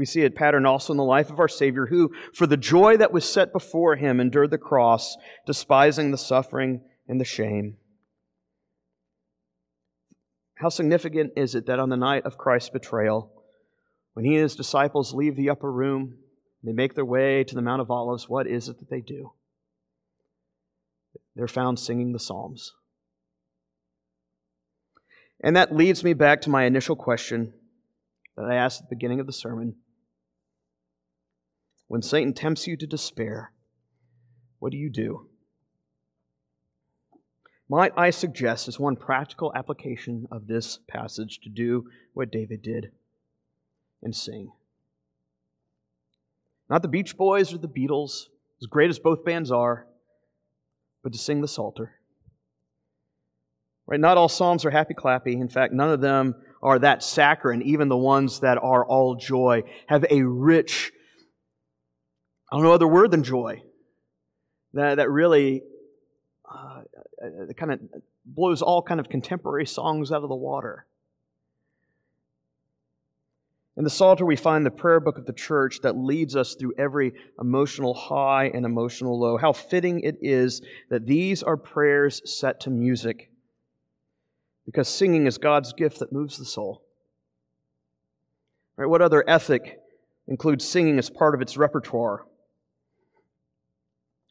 We 0.00 0.06
see 0.06 0.24
a 0.24 0.30
pattern 0.30 0.66
also 0.66 0.92
in 0.92 0.96
the 0.96 1.04
life 1.04 1.30
of 1.30 1.38
our 1.38 1.48
Savior, 1.48 1.86
who, 1.86 2.10
for 2.34 2.46
the 2.46 2.56
joy 2.56 2.96
that 2.96 3.12
was 3.12 3.30
set 3.30 3.52
before 3.52 3.94
him, 3.94 4.18
endured 4.18 4.50
the 4.50 4.58
cross, 4.58 5.16
despising 5.46 6.10
the 6.10 6.18
suffering 6.18 6.80
and 7.06 7.20
the 7.20 7.24
shame 7.24 7.76
how 10.60 10.68
significant 10.68 11.32
is 11.36 11.54
it 11.54 11.66
that 11.66 11.78
on 11.78 11.88
the 11.88 11.96
night 11.96 12.26
of 12.26 12.36
Christ's 12.36 12.68
betrayal, 12.68 13.32
when 14.12 14.26
he 14.26 14.34
and 14.34 14.42
his 14.42 14.56
disciples 14.56 15.14
leave 15.14 15.34
the 15.34 15.48
upper 15.48 15.72
room, 15.72 16.18
they 16.62 16.72
make 16.72 16.94
their 16.94 17.04
way 17.04 17.44
to 17.44 17.54
the 17.54 17.62
Mount 17.62 17.80
of 17.80 17.90
Olives, 17.90 18.28
what 18.28 18.46
is 18.46 18.68
it 18.68 18.78
that 18.78 18.90
they 18.90 19.00
do? 19.00 19.32
They're 21.34 21.48
found 21.48 21.78
singing 21.78 22.12
the 22.12 22.18
Psalms. 22.18 22.74
And 25.42 25.56
that 25.56 25.74
leads 25.74 26.04
me 26.04 26.12
back 26.12 26.42
to 26.42 26.50
my 26.50 26.64
initial 26.64 26.94
question 26.94 27.54
that 28.36 28.44
I 28.44 28.56
asked 28.56 28.82
at 28.82 28.90
the 28.90 28.94
beginning 28.94 29.20
of 29.20 29.26
the 29.26 29.32
sermon. 29.32 29.76
When 31.90 32.02
Satan 32.02 32.34
tempts 32.34 32.68
you 32.68 32.76
to 32.76 32.86
despair, 32.86 33.50
what 34.60 34.70
do 34.70 34.78
you 34.78 34.88
do? 34.88 35.26
might 37.68 37.92
I 37.96 38.10
suggest 38.10 38.68
as 38.68 38.78
one 38.78 38.94
practical 38.94 39.52
application 39.56 40.28
of 40.30 40.46
this 40.46 40.78
passage 40.86 41.40
to 41.42 41.48
do 41.48 41.90
what 42.14 42.30
David 42.30 42.62
did 42.62 42.92
and 44.04 44.14
sing. 44.14 44.52
Not 46.68 46.82
the 46.82 46.88
Beach 46.88 47.16
Boys 47.16 47.52
or 47.52 47.58
the 47.58 47.66
Beatles, 47.66 48.26
as 48.62 48.68
great 48.68 48.90
as 48.90 49.00
both 49.00 49.24
bands 49.24 49.50
are, 49.50 49.88
but 51.02 51.12
to 51.12 51.18
sing 51.18 51.40
the 51.40 51.48
Psalter. 51.48 51.96
Right? 53.88 53.98
Not 53.98 54.16
all 54.16 54.28
psalms 54.28 54.64
are 54.64 54.70
happy 54.70 54.94
clappy. 54.94 55.32
In 55.32 55.48
fact, 55.48 55.72
none 55.72 55.90
of 55.90 56.00
them 56.00 56.36
are 56.62 56.78
that 56.78 57.02
saccharine. 57.02 57.62
Even 57.62 57.88
the 57.88 57.96
ones 57.96 58.38
that 58.40 58.58
are 58.58 58.86
all 58.86 59.16
joy 59.16 59.64
have 59.88 60.04
a 60.08 60.22
rich, 60.22 60.92
I 62.50 62.56
don't 62.56 62.64
know 62.64 62.72
other 62.72 62.88
word 62.88 63.10
than 63.12 63.22
joy, 63.22 63.62
that, 64.74 64.96
that 64.96 65.08
really 65.08 65.62
uh, 66.44 66.82
kind 67.56 67.72
of 67.72 67.80
blows 68.24 68.60
all 68.60 68.82
kind 68.82 68.98
of 68.98 69.08
contemporary 69.08 69.66
songs 69.66 70.10
out 70.10 70.22
of 70.22 70.28
the 70.28 70.34
water. 70.34 70.86
In 73.76 73.84
the 73.84 73.90
Psalter, 73.90 74.26
we 74.26 74.36
find 74.36 74.66
the 74.66 74.70
prayer 74.70 75.00
book 75.00 75.16
of 75.16 75.26
the 75.26 75.32
church 75.32 75.80
that 75.82 75.96
leads 75.96 76.34
us 76.34 76.54
through 76.54 76.74
every 76.76 77.12
emotional 77.40 77.94
high 77.94 78.50
and 78.52 78.66
emotional 78.66 79.18
low. 79.18 79.38
How 79.38 79.52
fitting 79.52 80.00
it 80.00 80.18
is 80.20 80.60
that 80.90 81.06
these 81.06 81.42
are 81.42 81.56
prayers 81.56 82.20
set 82.24 82.60
to 82.60 82.70
music, 82.70 83.30
because 84.66 84.88
singing 84.88 85.26
is 85.26 85.38
God's 85.38 85.72
gift 85.72 86.00
that 86.00 86.12
moves 86.12 86.36
the 86.36 86.44
soul. 86.44 86.82
Right? 88.76 88.86
What 88.86 89.02
other 89.02 89.24
ethic 89.26 89.78
includes 90.26 90.68
singing 90.68 90.98
as 90.98 91.08
part 91.08 91.34
of 91.34 91.40
its 91.40 91.56
repertoire? 91.56 92.26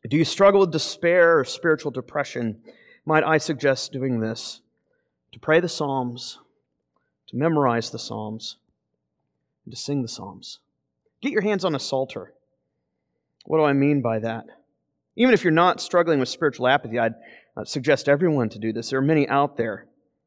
Do 0.08 0.18
you 0.18 0.24
struggle 0.24 0.62
with 0.62 0.72
despair 0.72 1.40
or 1.40 1.44
spiritual 1.44 1.92
depression? 1.92 2.62
Might 3.06 3.24
I 3.24 3.38
suggest 3.38 3.92
doing 3.92 4.20
this? 4.20 4.62
To 5.34 5.40
pray 5.40 5.60
the 5.60 5.70
Psalms, 5.70 6.40
to 7.28 7.36
memorize 7.36 7.92
the 7.92 8.00
Psalms, 8.00 8.58
and 9.66 9.74
to 9.74 9.80
sing 9.80 10.02
the 10.02 10.08
Psalms. 10.08 10.60
Get 11.22 11.32
your 11.32 11.42
hands 11.42 11.66
on 11.66 11.76
a 11.76 11.80
psalter. 11.80 12.34
What 13.46 13.58
do 13.58 13.64
I 13.64 13.74
mean 13.74 14.02
by 14.02 14.20
that? 14.20 14.46
Even 15.16 15.34
if 15.34 15.44
you're 15.44 15.52
not 15.52 15.82
struggling 15.82 16.20
with 16.20 16.30
spiritual 16.30 16.68
apathy, 16.68 16.98
I'd 16.98 17.16
suggest 17.66 18.08
everyone 18.08 18.50
to 18.50 18.60
do 18.60 18.72
this. 18.72 18.90
There 18.90 19.00
are 19.00 19.04
many 19.04 19.28
out 19.28 19.58
there. 19.58 19.86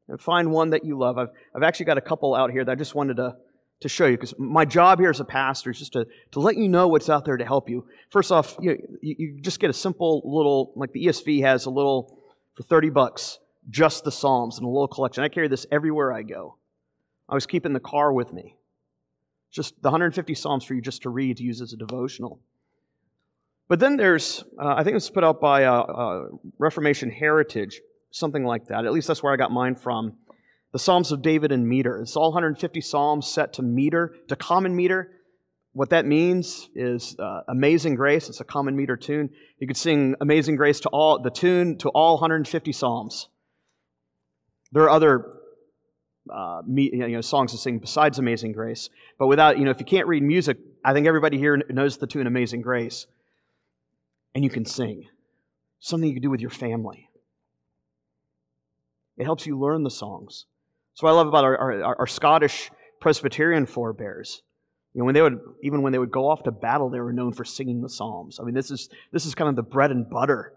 And 0.08 0.20
find 0.20 0.50
one 0.50 0.70
that 0.70 0.84
you 0.84 0.98
love. 0.98 1.16
I've, 1.16 1.30
I've 1.54 1.62
actually 1.62 1.86
got 1.86 1.96
a 1.96 2.02
couple 2.02 2.34
out 2.34 2.50
here 2.50 2.64
that 2.64 2.72
I 2.72 2.74
just 2.74 2.94
wanted 2.94 3.16
to, 3.16 3.36
to 3.82 3.88
show 3.88 4.06
you, 4.06 4.16
because 4.16 4.34
my 4.38 4.64
job 4.64 4.98
here 4.98 5.10
as 5.10 5.20
a 5.20 5.24
pastor 5.24 5.70
is 5.70 5.78
just 5.78 5.92
to, 5.92 6.06
to 6.32 6.40
let 6.40 6.56
you 6.56 6.68
know 6.68 6.88
what's 6.88 7.08
out 7.08 7.24
there 7.24 7.36
to 7.36 7.44
help 7.44 7.68
you. 7.68 7.86
First 8.10 8.32
off, 8.32 8.56
you, 8.60 8.98
you, 9.00 9.14
you 9.18 9.40
just 9.40 9.60
get 9.60 9.70
a 9.70 9.74
simple 9.74 10.22
little, 10.24 10.72
like 10.74 10.92
the 10.92 11.06
ESV 11.06 11.42
has 11.42 11.66
a 11.66 11.70
little, 11.70 12.18
for 12.54 12.62
30 12.62 12.90
bucks, 12.90 13.38
just 13.70 14.04
the 14.04 14.12
Psalms 14.12 14.58
and 14.58 14.66
a 14.66 14.68
little 14.68 14.88
collection. 14.88 15.22
I 15.22 15.28
carry 15.28 15.48
this 15.48 15.66
everywhere 15.70 16.12
I 16.12 16.22
go. 16.22 16.56
I 17.28 17.34
was 17.34 17.46
keeping 17.46 17.72
the 17.72 17.80
car 17.80 18.12
with 18.12 18.32
me. 18.32 18.56
Just 19.50 19.74
the 19.82 19.88
150 19.88 20.34
Psalms 20.34 20.64
for 20.64 20.74
you 20.74 20.80
just 20.80 21.02
to 21.02 21.10
read, 21.10 21.36
to 21.36 21.42
use 21.42 21.60
as 21.60 21.72
a 21.72 21.76
devotional. 21.76 22.40
But 23.68 23.80
then 23.80 23.96
there's, 23.96 24.44
uh, 24.60 24.74
I 24.76 24.84
think 24.84 24.96
it's 24.96 25.10
put 25.10 25.24
out 25.24 25.40
by 25.40 25.64
uh, 25.64 25.80
uh, 25.80 26.24
Reformation 26.58 27.10
Heritage, 27.10 27.80
something 28.10 28.44
like 28.44 28.66
that. 28.66 28.84
At 28.84 28.92
least 28.92 29.08
that's 29.08 29.22
where 29.22 29.32
I 29.32 29.36
got 29.36 29.50
mine 29.50 29.74
from. 29.74 30.14
The 30.72 30.78
Psalms 30.78 31.12
of 31.12 31.20
David 31.20 31.52
in 31.52 31.68
meter. 31.68 32.00
It's 32.00 32.16
all 32.16 32.30
150 32.30 32.80
Psalms 32.80 33.26
set 33.26 33.52
to 33.54 33.62
meter, 33.62 34.14
to 34.28 34.36
common 34.36 34.74
meter. 34.74 35.10
What 35.74 35.90
that 35.90 36.06
means 36.06 36.68
is 36.74 37.16
uh, 37.18 37.42
Amazing 37.48 37.94
Grace. 37.94 38.28
It's 38.28 38.40
a 38.40 38.44
common 38.44 38.74
meter 38.74 38.96
tune. 38.96 39.30
You 39.58 39.66
could 39.66 39.76
sing 39.76 40.16
Amazing 40.20 40.56
Grace 40.56 40.80
to 40.80 40.88
all, 40.88 41.20
the 41.20 41.30
tune 41.30 41.76
to 41.78 41.90
all 41.90 42.14
150 42.14 42.72
Psalms. 42.72 43.28
There 44.72 44.82
are 44.84 44.90
other 44.90 45.26
uh, 46.32 46.62
you 46.66 47.08
know, 47.08 47.20
songs 47.20 47.52
to 47.52 47.58
sing 47.58 47.78
besides 47.78 48.18
Amazing 48.18 48.52
Grace. 48.52 48.88
But 49.18 49.26
without, 49.26 49.58
you 49.58 49.64
know, 49.64 49.70
if 49.70 49.80
you 49.80 49.86
can't 49.86 50.06
read 50.06 50.22
music, 50.22 50.56
I 50.84 50.94
think 50.94 51.06
everybody 51.06 51.36
here 51.36 51.60
knows 51.68 51.98
the 51.98 52.06
tune 52.06 52.26
Amazing 52.26 52.62
Grace. 52.62 53.06
And 54.34 54.42
you 54.42 54.50
can 54.50 54.64
sing. 54.64 55.08
Something 55.80 56.08
you 56.08 56.14
can 56.14 56.22
do 56.22 56.30
with 56.30 56.40
your 56.40 56.50
family. 56.50 57.10
It 59.18 59.24
helps 59.24 59.46
you 59.46 59.58
learn 59.58 59.82
the 59.82 59.90
songs. 59.90 60.46
So 60.94 61.06
what 61.06 61.12
I 61.12 61.16
love 61.16 61.28
about 61.28 61.44
our, 61.44 61.56
our, 61.56 61.98
our 62.00 62.06
Scottish 62.06 62.70
Presbyterian 63.00 63.66
forebears. 63.66 64.42
You 64.94 65.00
know, 65.00 65.06
when 65.06 65.14
they 65.14 65.22
would, 65.22 65.40
even 65.62 65.82
when 65.82 65.92
they 65.92 65.98
would 65.98 66.10
go 66.10 66.28
off 66.28 66.42
to 66.44 66.52
battle, 66.52 66.90
they 66.90 67.00
were 67.00 67.12
known 67.12 67.32
for 67.32 67.44
singing 67.44 67.80
the 67.80 67.88
Psalms. 67.88 68.38
I 68.38 68.44
mean, 68.44 68.54
this 68.54 68.70
is, 68.70 68.88
this 69.10 69.26
is 69.26 69.34
kind 69.34 69.48
of 69.48 69.56
the 69.56 69.62
bread 69.62 69.90
and 69.90 70.08
butter 70.08 70.52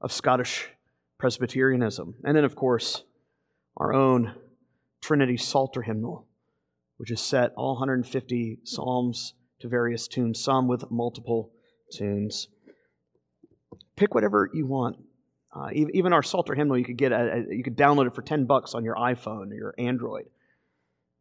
of 0.00 0.12
Scottish 0.12 0.68
Presbyterianism. 1.18 2.14
And 2.24 2.36
then, 2.36 2.44
of 2.44 2.54
course, 2.54 3.02
our 3.76 3.92
own 3.92 4.34
Trinity 5.02 5.36
Psalter 5.36 5.82
hymnal, 5.82 6.26
which 6.96 7.10
is 7.10 7.20
set 7.20 7.52
all 7.56 7.74
150 7.74 8.60
Psalms 8.62 9.34
to 9.60 9.68
various 9.68 10.06
tunes, 10.06 10.42
some 10.42 10.68
with 10.68 10.90
multiple 10.90 11.50
tunes. 11.92 12.48
Pick 13.96 14.14
whatever 14.14 14.48
you 14.54 14.66
want. 14.66 14.96
Uh, 15.54 15.68
even 15.72 16.12
our 16.12 16.22
Psalter 16.22 16.54
hymnal, 16.54 16.76
you 16.76 16.84
could 16.84 16.96
get 16.96 17.12
a, 17.12 17.44
you 17.48 17.62
could 17.62 17.76
download 17.76 18.08
it 18.08 18.14
for 18.14 18.22
10 18.22 18.44
bucks 18.46 18.74
on 18.74 18.84
your 18.84 18.96
iPhone 18.96 19.52
or 19.52 19.54
your 19.54 19.74
Android. 19.78 20.26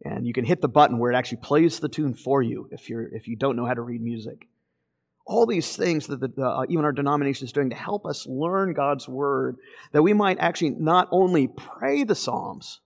And 0.04 0.26
you 0.26 0.34
can 0.34 0.44
hit 0.44 0.60
the 0.60 0.68
button 0.68 0.98
where 0.98 1.12
it 1.12 1.16
actually 1.16 1.38
plays 1.38 1.80
the 1.80 1.88
tune 1.88 2.16
for 2.16 2.42
you 2.42 2.68
if, 2.72 2.90
you're, 2.90 3.08
if 3.08 3.28
you 3.28 3.36
don't 3.36 3.56
know 3.56 3.66
how 3.66 3.76
to 3.76 3.82
read 3.82 4.02
music. 4.02 4.48
All 5.26 5.46
these 5.46 5.78
things 5.78 6.08
that 6.08 6.20
the, 6.20 6.44
uh, 6.44 6.66
even 6.68 6.84
our 6.84 6.92
denomination 6.92 7.46
is 7.46 7.54
doing 7.54 7.70
to 7.70 7.76
help 7.76 8.06
us 8.06 8.28
learn 8.28 8.74
God's 8.74 9.08
Word, 9.08 9.58
that 9.92 10.02
we 10.02 10.14
might 10.14 10.40
actually 10.40 10.72
not 10.72 11.08
only 11.12 11.48
pray 11.48 12.04
the 12.04 12.16
Psalms, 12.16 12.82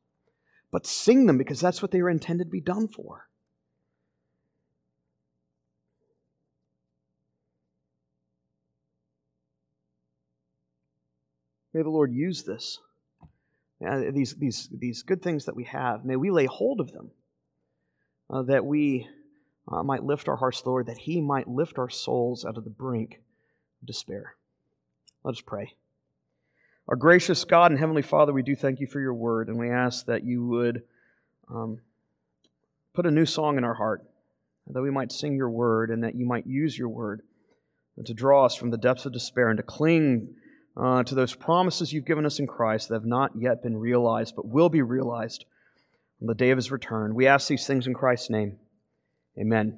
but 0.71 0.85
sing 0.85 1.25
them 1.25 1.37
because 1.37 1.59
that's 1.59 1.81
what 1.81 1.91
they 1.91 2.01
were 2.01 2.09
intended 2.09 2.45
to 2.45 2.51
be 2.51 2.61
done 2.61 2.87
for. 2.87 3.27
May 11.77 11.83
the 11.83 11.91
Lord 11.91 12.11
use 12.11 12.41
this. 12.41 12.79
These, 13.79 14.33
these, 14.33 14.67
these 14.71 15.03
good 15.03 15.21
things 15.21 15.45
that 15.45 15.55
we 15.55 15.65
have, 15.65 16.03
may 16.03 16.15
we 16.15 16.31
lay 16.31 16.47
hold 16.47 16.79
of 16.79 16.91
them, 16.91 17.11
uh, 18.31 18.41
that 18.41 18.65
we 18.65 19.07
uh, 19.71 19.83
might 19.83 20.03
lift 20.03 20.27
our 20.27 20.37
hearts, 20.37 20.63
Lord, 20.65 20.87
that 20.87 20.97
He 20.97 21.21
might 21.21 21.47
lift 21.47 21.77
our 21.77 21.91
souls 21.91 22.45
out 22.45 22.57
of 22.57 22.63
the 22.63 22.71
brink 22.71 23.21
of 23.79 23.85
despair. 23.85 24.33
Let 25.23 25.35
us 25.35 25.41
pray. 25.41 25.75
Our 26.87 26.95
gracious 26.95 27.43
God 27.43 27.69
and 27.69 27.79
Heavenly 27.79 28.01
Father, 28.01 28.33
we 28.33 28.41
do 28.41 28.55
thank 28.55 28.79
you 28.79 28.87
for 28.87 28.99
your 28.99 29.13
word, 29.13 29.47
and 29.47 29.59
we 29.59 29.69
ask 29.69 30.07
that 30.07 30.23
you 30.23 30.47
would 30.47 30.81
um, 31.47 31.81
put 32.95 33.05
a 33.05 33.11
new 33.11 33.27
song 33.27 33.59
in 33.59 33.63
our 33.63 33.75
heart, 33.75 34.03
that 34.65 34.81
we 34.81 34.89
might 34.89 35.11
sing 35.11 35.35
your 35.35 35.51
word, 35.51 35.91
and 35.91 36.03
that 36.03 36.15
you 36.15 36.25
might 36.25 36.47
use 36.47 36.75
your 36.75 36.89
word 36.89 37.21
to 38.03 38.15
draw 38.15 38.45
us 38.47 38.55
from 38.55 38.71
the 38.71 38.77
depths 38.79 39.05
of 39.05 39.13
despair 39.13 39.49
and 39.49 39.57
to 39.57 39.63
cling 39.63 40.33
uh, 40.79 41.03
to 41.03 41.15
those 41.15 41.33
promises 41.33 41.91
you've 41.91 42.05
given 42.05 42.25
us 42.25 42.39
in 42.39 42.47
Christ 42.47 42.89
that 42.89 42.95
have 42.95 43.05
not 43.05 43.31
yet 43.35 43.63
been 43.63 43.77
realized, 43.77 44.35
but 44.35 44.47
will 44.47 44.69
be 44.69 44.81
realized 44.81 45.45
on 46.21 46.27
the 46.27 46.35
day 46.35 46.51
of 46.51 46.57
his 46.57 46.71
return. 46.71 47.15
We 47.15 47.27
ask 47.27 47.47
these 47.47 47.65
things 47.65 47.87
in 47.87 47.93
Christ's 47.93 48.29
name. 48.29 48.57
Amen. 49.39 49.75